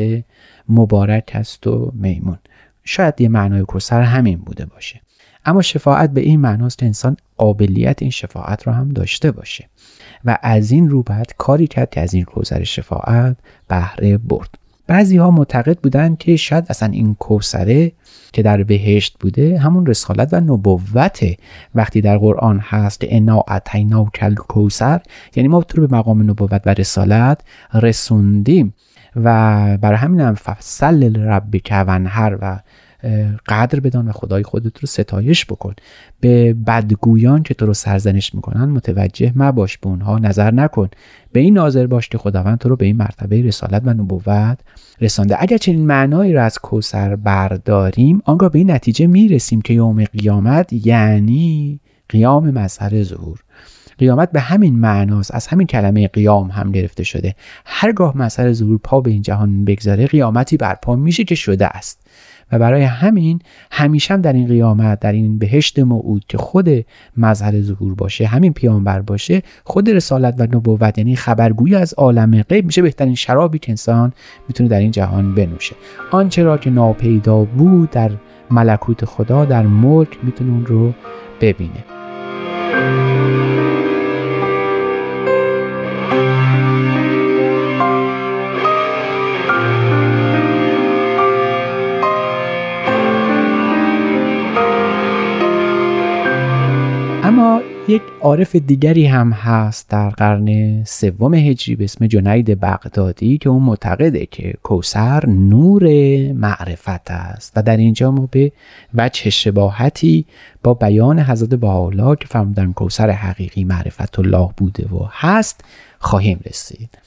مبارک 0.68 1.30
است 1.34 1.66
و 1.66 1.92
میمون. 1.94 2.38
شاید 2.84 3.20
یه 3.20 3.28
معنای 3.28 3.62
کوسر 3.62 4.02
همین 4.02 4.38
بوده 4.38 4.66
باشه. 4.66 5.00
اما 5.44 5.62
شفاعت 5.62 6.10
به 6.10 6.20
این 6.20 6.40
معناست 6.40 6.78
که 6.78 6.86
انسان 6.86 7.16
قابلیت 7.36 8.02
این 8.02 8.10
شفاعت 8.10 8.66
را 8.66 8.72
هم 8.72 8.88
داشته 8.88 9.30
باشه. 9.30 9.68
و 10.24 10.38
از 10.42 10.70
این 10.70 10.88
رو 10.88 11.02
بعد 11.02 11.32
کاری 11.38 11.66
کرد 11.66 11.90
که 11.90 12.00
از 12.00 12.14
این 12.14 12.24
کوسر 12.24 12.64
شفاعت 12.64 13.36
بهره 13.68 14.18
برد. 14.18 14.48
بعضی 14.86 15.16
ها 15.16 15.30
معتقد 15.30 15.78
بودند 15.78 16.18
که 16.18 16.36
شاید 16.36 16.66
اصلا 16.68 16.88
این 16.88 17.14
کوسره 17.14 17.92
که 18.32 18.42
در 18.42 18.62
بهشت 18.62 19.16
بوده 19.20 19.58
همون 19.58 19.86
رسالت 19.86 20.32
و 20.32 20.40
نبوت 20.40 21.20
وقتی 21.74 22.00
در 22.00 22.18
قرآن 22.18 22.58
هست 22.58 23.00
انا 23.08 23.44
اتینا 23.48 24.04
کل 24.04 24.34
کوسر 24.34 25.00
یعنی 25.36 25.48
ما 25.48 25.62
تو 25.62 25.86
به 25.86 25.96
مقام 25.96 26.30
نبوت 26.30 26.62
و 26.66 26.74
رسالت 26.74 27.40
رسوندیم. 27.74 28.74
و 29.16 29.78
برای 29.78 29.96
همین 29.96 30.20
هم 30.20 30.34
فصل 30.34 31.16
رب 31.16 31.56
ونهر 31.70 32.38
و 32.40 32.58
قدر 33.48 33.80
بدان 33.80 34.08
و 34.08 34.12
خدای 34.12 34.42
خودت 34.42 34.78
رو 34.78 34.86
ستایش 34.86 35.46
بکن. 35.46 35.74
به 36.20 36.54
بدگویان 36.54 37.42
که 37.42 37.54
تو 37.54 37.66
رو 37.66 37.74
سرزنش 37.74 38.34
می‌کنن 38.34 38.64
متوجه 38.64 39.32
مباش 39.36 39.78
به 39.78 39.86
اونها 39.86 40.18
نظر 40.18 40.50
نکن. 40.50 40.88
به 41.32 41.40
این 41.40 41.54
ناظر 41.54 41.86
باش 41.86 42.08
که 42.08 42.18
خداوند 42.18 42.58
تو 42.58 42.68
رو 42.68 42.76
به 42.76 42.84
این 42.84 42.96
مرتبه 42.96 43.42
رسالت 43.42 43.82
و 43.84 43.90
نبوت 43.90 44.58
رسانده. 45.00 45.36
اگر 45.38 45.56
چنین 45.56 45.86
معنایی 45.86 46.32
رو 46.32 46.42
از 46.42 46.58
کوسر 46.58 47.16
برداریم 47.16 48.22
آنگاه 48.24 48.50
به 48.50 48.58
این 48.58 48.70
نتیجه 48.70 49.06
می‌رسیم 49.06 49.62
که 49.62 49.74
یوم 49.74 50.04
قیامت 50.04 50.72
یعنی 50.86 51.80
قیام 52.08 52.50
مظهر 52.50 53.02
ظهور. 53.02 53.38
قیامت 53.98 54.32
به 54.32 54.40
همین 54.40 54.78
معناست 54.78 55.34
از 55.34 55.46
همین 55.46 55.66
کلمه 55.66 56.08
قیام 56.08 56.50
هم 56.50 56.72
گرفته 56.72 57.04
شده. 57.04 57.34
هرگاه 57.64 58.16
مظهر 58.16 58.52
ظهور 58.52 58.78
پا 58.84 59.00
به 59.00 59.10
این 59.10 59.22
جهان 59.22 59.64
بگذاره 59.64 60.06
قیامتی 60.06 60.56
برپا 60.56 60.96
میشه 60.96 61.24
که 61.24 61.34
شده 61.34 61.66
است. 61.66 62.00
و 62.52 62.58
برای 62.58 62.82
همین 62.82 63.38
همیشه 63.70 64.16
در 64.16 64.32
این 64.32 64.46
قیامت 64.46 65.00
در 65.00 65.12
این 65.12 65.38
بهشت 65.38 65.78
موعود 65.78 66.24
که 66.28 66.38
خود 66.38 66.68
مظهر 67.16 67.60
ظهور 67.60 67.94
باشه 67.94 68.26
همین 68.26 68.52
پیامبر 68.52 69.00
باشه 69.00 69.42
خود 69.64 69.90
رسالت 69.90 70.34
و 70.38 70.42
نبوت 70.42 70.98
یعنی 70.98 71.16
خبرگویی 71.16 71.74
از 71.74 71.94
عالم 71.94 72.42
غیب 72.42 72.66
میشه 72.66 72.82
بهترین 72.82 73.14
شرابی 73.14 73.58
که 73.58 73.72
انسان 73.72 74.12
می‌تونه 74.48 74.68
در 74.68 74.78
این 74.78 74.90
جهان 74.90 75.34
بنوشه. 75.34 75.76
آنچه 76.10 76.42
را 76.42 76.58
که 76.58 76.70
ناپیدا 76.70 77.44
بود 77.44 77.90
در 77.90 78.10
ملکوت 78.50 79.04
خدا 79.04 79.44
در 79.44 79.62
ملک 79.62 80.08
می‌تونه 80.22 80.50
اون 80.50 80.66
رو 80.66 80.92
ببینه. 81.40 81.99
یک 97.90 98.02
عارف 98.20 98.56
دیگری 98.56 99.06
هم 99.06 99.32
هست 99.32 99.88
در 99.88 100.10
قرن 100.10 100.84
سوم 100.84 101.34
هجری 101.34 101.76
به 101.76 101.84
اسم 101.84 102.06
جنید 102.06 102.60
بغدادی 102.60 103.38
که 103.38 103.48
اون 103.48 103.62
معتقده 103.62 104.26
که 104.26 104.54
کوسر 104.62 105.26
نور 105.26 105.84
معرفت 106.32 107.10
است. 107.10 107.52
و 107.56 107.62
در 107.62 107.76
اینجا 107.76 108.10
ما 108.10 108.28
به 108.30 108.52
وجه 108.94 109.30
شباهتی 109.30 110.26
با 110.62 110.74
بیان 110.74 111.20
حضرت 111.20 111.48
بهاءالله 111.48 112.16
که 112.16 112.26
فرمودن 112.26 112.72
کوسر 112.72 113.10
حقیقی 113.10 113.64
معرفت 113.64 114.18
الله 114.18 114.50
بوده 114.56 114.86
و 114.86 115.06
هست 115.10 115.64
خواهیم 115.98 116.40
رسید. 116.46 116.98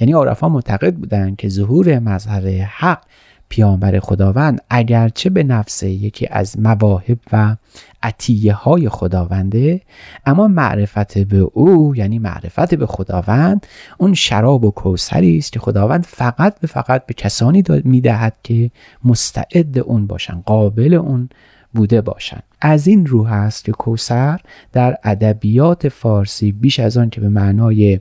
یعنی 0.00 0.12
عارفان 0.12 0.52
معتقد 0.52 0.94
بودند 0.94 1.36
که 1.36 1.48
ظهور 1.48 1.98
مظهر 1.98 2.48
حق 2.48 3.02
پیامبر 3.48 3.98
خداوند 3.98 4.60
اگرچه 4.70 5.30
به 5.30 5.42
نفس 5.42 5.82
یکی 5.82 6.26
از 6.30 6.58
مواهب 6.58 7.18
و 7.32 7.56
عطیه 8.02 8.54
های 8.54 8.88
خداونده 8.88 9.80
اما 10.26 10.48
معرفت 10.48 11.18
به 11.18 11.38
او 11.38 11.96
یعنی 11.96 12.18
معرفت 12.18 12.74
به 12.74 12.86
خداوند 12.86 13.66
اون 13.98 14.14
شراب 14.14 14.64
و 14.64 14.70
کوسری 14.70 15.38
است 15.38 15.52
که 15.52 15.60
خداوند 15.60 16.06
فقط 16.06 16.60
به 16.60 16.66
فقط 16.66 17.06
به 17.06 17.14
کسانی 17.14 17.64
می‌دهد 17.84 18.36
که 18.42 18.70
مستعد 19.04 19.78
اون 19.78 20.06
باشن 20.06 20.42
قابل 20.46 20.94
اون 20.94 21.28
بوده 21.74 22.00
باشند 22.00 22.42
از 22.60 22.86
این 22.86 23.06
رو 23.06 23.26
هست 23.26 23.64
که 23.64 23.72
کوسر 23.72 24.40
در 24.72 24.96
ادبیات 25.04 25.88
فارسی 25.88 26.52
بیش 26.52 26.80
از 26.80 26.96
آن 26.96 27.10
که 27.10 27.20
به 27.20 27.28
معنای 27.28 28.00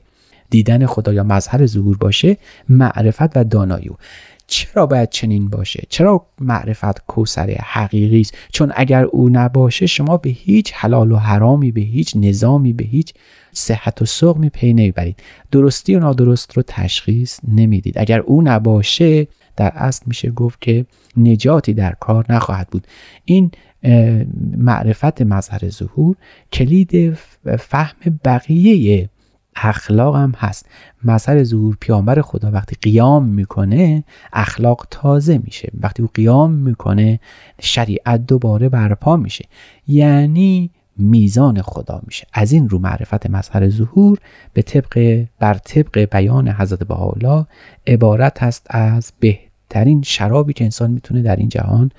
دیدن 0.49 0.85
خدا 0.85 1.13
یا 1.13 1.23
مظهر 1.23 1.65
ظهور 1.65 1.97
باشه 1.97 2.37
معرفت 2.69 3.37
و 3.37 3.43
دانایی. 3.43 3.91
چرا 4.51 4.85
باید 4.85 5.09
چنین 5.09 5.49
باشه؟ 5.49 5.83
چرا 5.89 6.25
معرفت 6.39 7.05
کوسر 7.05 7.57
حقیقی 7.63 8.21
است؟ 8.21 8.37
چون 8.53 8.71
اگر 8.75 9.03
او 9.03 9.29
نباشه 9.29 9.85
شما 9.85 10.17
به 10.17 10.29
هیچ 10.29 10.73
حلال 10.75 11.11
و 11.11 11.17
حرامی 11.17 11.71
به 11.71 11.81
هیچ 11.81 12.15
نظامی 12.15 12.73
به 12.73 12.83
هیچ 12.83 13.13
صحت 13.53 14.01
و 14.01 14.05
سقمی 14.05 14.49
پی 14.49 14.73
نمی‌برید 14.73 15.19
درستی 15.51 15.95
و 15.95 15.99
نادرست 15.99 16.57
رو 16.57 16.63
تشخیص 16.67 17.39
نمی‌دید. 17.47 17.97
اگر 17.97 18.19
او 18.19 18.41
نباشه 18.41 19.27
در 19.57 19.71
اصل 19.75 20.03
میشه 20.05 20.31
گفت 20.31 20.61
که 20.61 20.85
نجاتی 21.17 21.73
در 21.73 21.95
کار 21.99 22.25
نخواهد 22.29 22.67
بود. 22.67 22.87
این 23.25 23.51
معرفت 24.57 25.21
مظهر 25.21 25.69
ظهور 25.69 26.15
کلید 26.53 27.13
فهم 27.59 28.19
بقیه 28.25 29.09
اخلاق 29.55 30.15
هم 30.15 30.33
هست. 30.37 30.65
مظهر 31.03 31.43
ظهور 31.43 31.77
پیامبر 31.79 32.21
خدا 32.21 32.51
وقتی 32.51 32.75
قیام 32.81 33.25
می‌کنه 33.25 34.03
اخلاق 34.33 34.87
تازه 34.89 35.37
میشه. 35.37 35.71
وقتی 35.81 36.03
او 36.03 36.09
قیام 36.13 36.51
می‌کنه 36.51 37.19
شریعت 37.61 38.25
دوباره 38.25 38.69
برپا 38.69 39.17
میشه. 39.17 39.45
یعنی 39.87 40.71
میزان 40.97 41.61
خدا 41.61 42.01
میشه. 42.05 42.27
از 42.33 42.51
این 42.51 42.69
رو 42.69 42.79
معرفت 42.79 43.29
مظهر 43.29 43.69
ظهور 43.69 44.17
به 44.53 44.61
طبق 44.61 45.25
بر 45.39 45.53
طبق 45.53 46.07
بیان 46.11 46.47
حضرت 46.47 46.83
بهاءالله 46.83 47.45
عبارت 47.87 48.43
هست 48.43 48.67
از 48.69 49.11
بهترین 49.19 50.01
شرابی 50.01 50.53
که 50.53 50.63
انسان 50.63 50.91
می‌تونه 50.91 51.21
در 51.21 51.35
این 51.35 51.49
جهان 51.49 51.91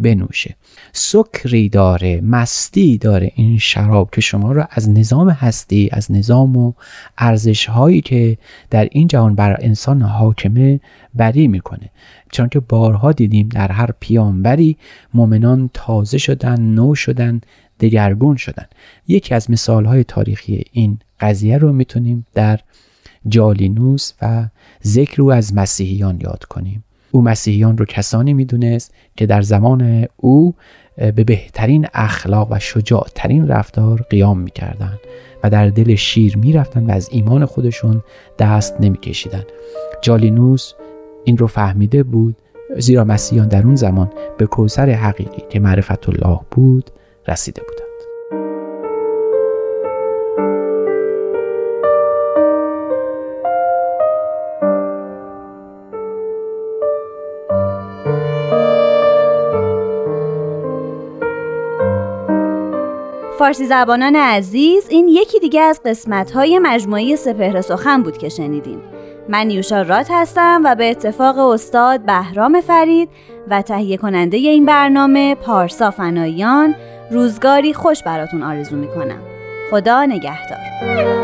بنوشه. 0.00 0.56
سکری 0.92 1.68
داره 1.68 2.20
مستی 2.20 2.98
داره 2.98 3.32
این 3.34 3.58
شراب 3.58 4.10
که 4.10 4.20
شما 4.20 4.52
را 4.52 4.68
از 4.70 4.90
نظام 4.90 5.30
هستی 5.30 5.88
از 5.92 6.12
نظام 6.12 6.56
و 6.56 6.72
ارزش 7.18 7.66
هایی 7.66 8.00
که 8.00 8.38
در 8.70 8.88
این 8.92 9.08
جهان 9.08 9.34
بر 9.34 9.56
انسان 9.60 10.02
حاکمه 10.02 10.80
بری 11.14 11.48
می‌کنه. 11.48 11.90
چون 12.32 12.48
که 12.48 12.60
بارها 12.60 13.12
دیدیم 13.12 13.48
در 13.48 13.72
هر 13.72 13.90
پیامبری 14.00 14.76
مؤمنان 15.14 15.70
تازه 15.74 16.18
شدن 16.18 16.60
نو 16.60 16.94
شدن 16.94 17.40
دگرگون 17.80 18.36
شدن. 18.36 18.66
یکی 19.08 19.34
از 19.34 19.50
مثال 19.50 19.84
های 19.84 20.04
تاریخی 20.04 20.64
این 20.72 20.98
قضیه 21.20 21.58
رو 21.58 21.72
می‌تونیم 21.72 22.26
در 22.34 22.60
جالینوس 23.28 24.12
و 24.22 24.48
ذکر 24.84 25.16
رو 25.16 25.30
از 25.30 25.54
مسیحیان 25.54 26.20
یاد 26.20 26.44
کنیم. 26.44 26.84
او 27.10 27.22
مسیحیان 27.22 27.78
رو 27.78 27.84
کسانی 27.84 28.34
می‌دونست 28.34 28.94
که 29.16 29.26
در 29.26 29.42
زمان 29.42 30.06
او 30.16 30.54
به 30.96 31.24
بهترین 31.24 31.86
اخلاق 31.94 32.52
و 32.52 32.58
شجاعترین 32.58 33.48
رفتار 33.48 34.06
قیام 34.10 34.38
می‌کردند 34.38 34.98
و 35.42 35.50
در 35.50 35.68
دل 35.68 35.94
شیر 35.94 36.36
می‌رفتن 36.36 36.86
و 36.86 36.90
از 36.90 37.08
ایمان 37.12 37.44
خودشون 37.44 38.02
دست 38.38 38.80
نمیکشیدن 38.80 39.44
جالینوس 40.02 40.72
این 41.24 41.38
رو 41.38 41.46
فهمیده 41.46 42.02
بود 42.02 42.36
زیرا 42.76 43.04
مسیحیان 43.04 43.48
در 43.48 43.66
اون 43.66 43.76
زمان 43.76 44.12
به 44.38 44.46
کوسر 44.46 44.90
حقیقی 44.90 45.42
که 45.50 45.60
معرفت 45.60 46.08
الله 46.08 46.40
بود 46.50 46.90
رسیده 47.28 47.62
بودند. 47.62 47.87
فارسی 63.48 63.66
زبانان 63.66 64.16
عزیز 64.16 64.86
این 64.90 65.08
یکی 65.08 65.38
دیگه 65.40 65.60
از 65.60 65.80
قسمت 65.84 66.30
های 66.30 66.58
مجموعه 66.58 67.16
سپهر 67.16 67.60
سخن 67.60 68.02
بود 68.02 68.18
که 68.18 68.28
شنیدین. 68.28 68.80
من 69.28 69.46
نیوشا 69.46 69.82
رات 69.82 70.08
هستم 70.10 70.60
و 70.64 70.74
به 70.74 70.90
اتفاق 70.90 71.38
استاد 71.38 72.00
بهرام 72.00 72.60
فرید 72.60 73.08
و 73.50 73.62
تهیه 73.62 73.96
کننده 73.96 74.36
این 74.36 74.66
برنامه 74.66 75.34
پارسا 75.34 75.90
فنایان 75.90 76.74
روزگاری 77.10 77.74
خوش 77.74 78.02
براتون 78.02 78.42
آرزو 78.42 78.76
می‌کنم. 78.76 79.20
خدا 79.70 80.04
نگهدار. 80.04 81.17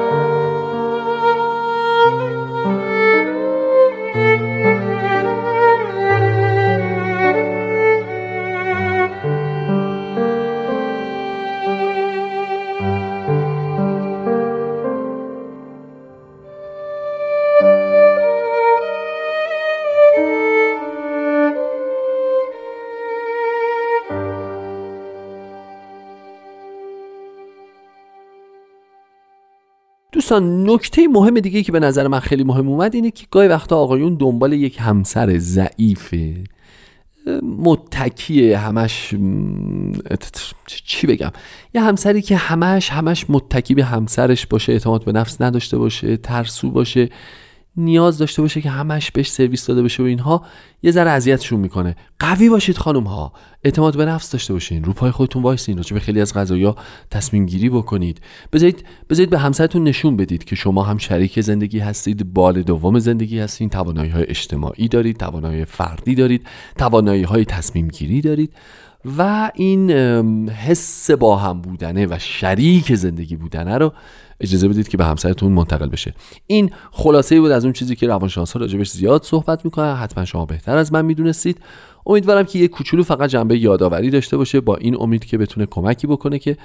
دوستان 30.35 30.71
نکته 30.71 31.09
مهم 31.09 31.41
دیگه 31.41 31.63
که 31.63 31.73
به 31.73 31.81
نظر 31.81 32.09
من 32.09 32.21
خیلی 32.21 32.45
مهم 32.45 32.69
اومد 32.69 32.95
اینه 32.95 33.11
که 33.11 33.27
گاهی 33.31 33.49
وقتا 33.49 33.77
آقایون 33.77 34.15
دنبال 34.15 34.53
یک 34.53 34.77
همسر 34.81 35.39
ضعیفه. 35.39 36.35
متکیه 37.43 38.59
همش 38.59 39.15
چی 40.67 41.07
بگم؟ 41.07 41.31
یه 41.75 41.81
همسری 41.81 42.23
که 42.23 42.37
همش 42.37 42.91
همش 42.91 43.27
متکی 43.29 43.75
به 43.75 43.85
همسرش 43.85 44.47
باشه 44.47 44.73
اعتماد 44.73 45.05
به 45.05 45.13
نفس 45.13 45.41
نداشته 45.41 45.79
باشه 45.79 46.17
ترسو 46.17 46.71
باشه. 46.71 47.09
نیاز 47.77 48.19
داشته 48.19 48.43
باشه 48.43 48.61
که 48.61 48.71
همش 48.71 49.11
بهش 49.11 49.31
سرویس 49.31 49.67
داده 49.67 49.83
بشه 49.83 50.03
و 50.03 50.07
اینها 50.07 50.45
یه 50.83 50.91
ذره 50.91 51.11
اذیتشون 51.11 51.61
می‌کنه. 51.61 51.97
قوی 52.19 52.49
باشید 52.49 52.79
خانم 52.79 53.05
ها 53.05 53.33
اعتماد 53.65 53.97
به 53.97 54.05
نفس 54.05 54.31
داشته 54.31 54.53
باشین. 54.53 54.85
رو 54.85 54.93
پای 54.93 55.11
خودتون 55.11 55.43
وایسین. 55.43 55.77
راجع 55.77 55.95
به 55.95 56.01
خیلی 56.01 56.21
از 56.21 56.33
قضايا 56.33 56.77
تصمیم 57.11 57.47
گیری 57.47 57.69
بکنید. 57.69 58.21
بذارید 58.53 58.85
بذارید 59.11 59.31
به 59.31 59.39
همسرتون 59.39 59.85
نشون 59.85 60.17
بدید 60.17 60.45
که 60.45 60.57
شما 60.57 60.83
هم 60.83 60.99
شریک 60.99 61.41
زندگی 61.41 61.79
هستید 61.79 62.33
بال 62.33 62.63
دوم 62.63 62.99
زندگی 62.99 63.39
هستین 63.39 63.69
توانایی 63.69 64.11
های 64.11 64.25
اجتماعی 64.29 64.89
دارید 64.89 65.17
توانایی 65.17 65.65
فردی 65.65 66.15
دارید 66.15 66.47
توانایی 66.79 67.23
های 67.23 67.45
تصمیم 67.45 67.89
گیری 67.89 68.21
دارید. 68.21 68.53
و 69.19 69.51
این 69.55 69.91
حس 70.51 71.11
با 71.11 71.37
هم 71.37 71.61
بودنه 71.61 72.07
و 72.07 72.17
شریک 72.19 72.95
زندگی 72.95 73.37
بودنه 73.37 73.79
رو 73.79 73.93
اجازه 74.41 74.69
بدید 74.69 74.89
که 74.89 74.97
به 74.97 75.05
همسرتون 75.05 75.53
منتقل 75.53 75.89
بشه. 75.89 76.15
این 76.47 76.71
خلاصه 76.91 77.41
بود 77.41 77.51
از 77.51 77.65
اون 77.65 77.73
چیزی 77.73 77.97
که 77.97 78.07
روانشناسا 78.07 78.59
راجبش 78.59 78.91
زیاد 78.91 79.23
صحبت 79.23 79.65
می‌کنن. 79.65 79.95
حتما 79.95 80.25
شما 80.25 80.47
بهتر 80.47 80.77
از 80.77 80.93
من 80.93 81.05
می‌دونستید. 81.05 81.59
امیدوارم 82.07 82.45
که 82.45 82.59
یه 82.59 82.69
کوچولو 82.69 83.03
فقط 83.03 83.31
جنبه 83.31 83.59
یادآوری 83.59 84.11
داشته 84.11 84.37
باشه 84.37 84.61
با 84.61 84.77
این 84.77 84.97
امید 85.01 85.25
که 85.25 85.39
بتونه 85.39 85.67
کمکی 85.67 86.07
بکنه 86.07 86.39
که 86.39 86.57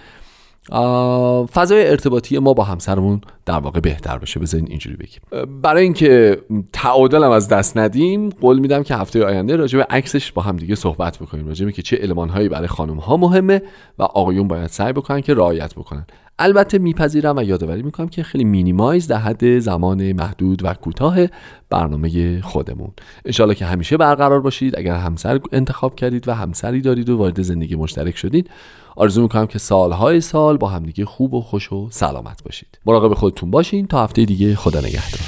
فضای 1.54 1.90
ارتباطی 1.90 2.40
ما 2.40 2.54
با 2.54 2.64
همسرمون 2.64 3.22
در 3.46 3.60
واقع 3.60 3.80
بهتر 3.80 4.18
بشه. 4.18 4.40
بذارین 4.40 4.68
اینجوری 4.70 4.96
بگیم. 4.96 5.48
برای 5.62 5.84
اینکه 5.84 6.42
تعادلم 6.74 7.32
از 7.32 7.48
دست 7.48 7.78
ندیم 7.78 8.30
قول 8.30 8.60
میدم 8.60 8.84
که 8.84 8.96
هفته 8.96 9.26
آینده 9.26 9.56
راجع 9.56 9.78
به 9.78 9.86
عکسش 9.90 10.32
با 10.32 10.42
هم 10.42 10.58
دیگه 10.58 10.76
صحبت 10.76 11.18
بکنیم. 11.18 11.48
راجع 11.48 11.70
که 11.70 11.82
چه 11.82 12.00
المانهایی 12.02 12.50
برای 12.50 12.68
خانم 12.68 12.98
ها 12.98 13.18
مهمه 13.18 13.62
و 14.00 14.04
آقایون 14.04 14.48
باید 14.48 14.68
سعی 14.68 14.94
بکنن 14.94 15.22
که 15.22 15.34
رعایت 15.34 15.74
بکنن. 15.74 16.06
البته 16.42 16.78
میپذیرم 16.78 17.38
و 17.38 17.44
یادآوری 17.44 17.82
می‌کنم 17.82 18.08
که 18.08 18.24
خیلی 18.24 18.44
مینیمایز 18.44 19.08
در 19.08 19.18
حد 19.18 19.60
زمان 19.60 20.12
محدود 20.12 20.66
و 20.66 20.74
کوتاه 20.74 21.18
برنامه 21.70 22.42
خودمون. 22.42 22.92
انشالله 23.26 23.56
که 23.56 23.66
همیشه 23.66 23.98
برقرار 23.98 24.42
باشید. 24.42 24.80
اگر 24.80 24.96
همسر 24.96 25.40
انتخاب 25.52 25.96
کردید 25.96 26.28
و 26.28 26.34
همسری 26.34 26.82
دارید 26.82 27.10
و 27.10 27.18
وارد 27.18 27.42
زندگی 27.42 27.76
مشترک 27.76 28.18
شدید 28.18 28.50
آرزو 28.96 29.22
می‌کنم 29.22 29.48
که 29.48 29.60
سالهای 29.60 30.22
سال 30.22 30.58
با 30.58 30.68
همدیگه 30.68 31.06
خوب 31.06 31.34
و 31.34 31.42
خوش 31.42 31.74
و 31.74 31.88
سلامت 31.92 32.44
باشید. 32.44 32.80
مراقب 32.86 33.14
خودتون 33.14 33.52
باشین. 33.52 33.88
تا 33.88 34.04
هفته 34.04 34.26
دیگه 34.26 34.56
خدا 34.56 34.80
نگهدار. 34.80 35.22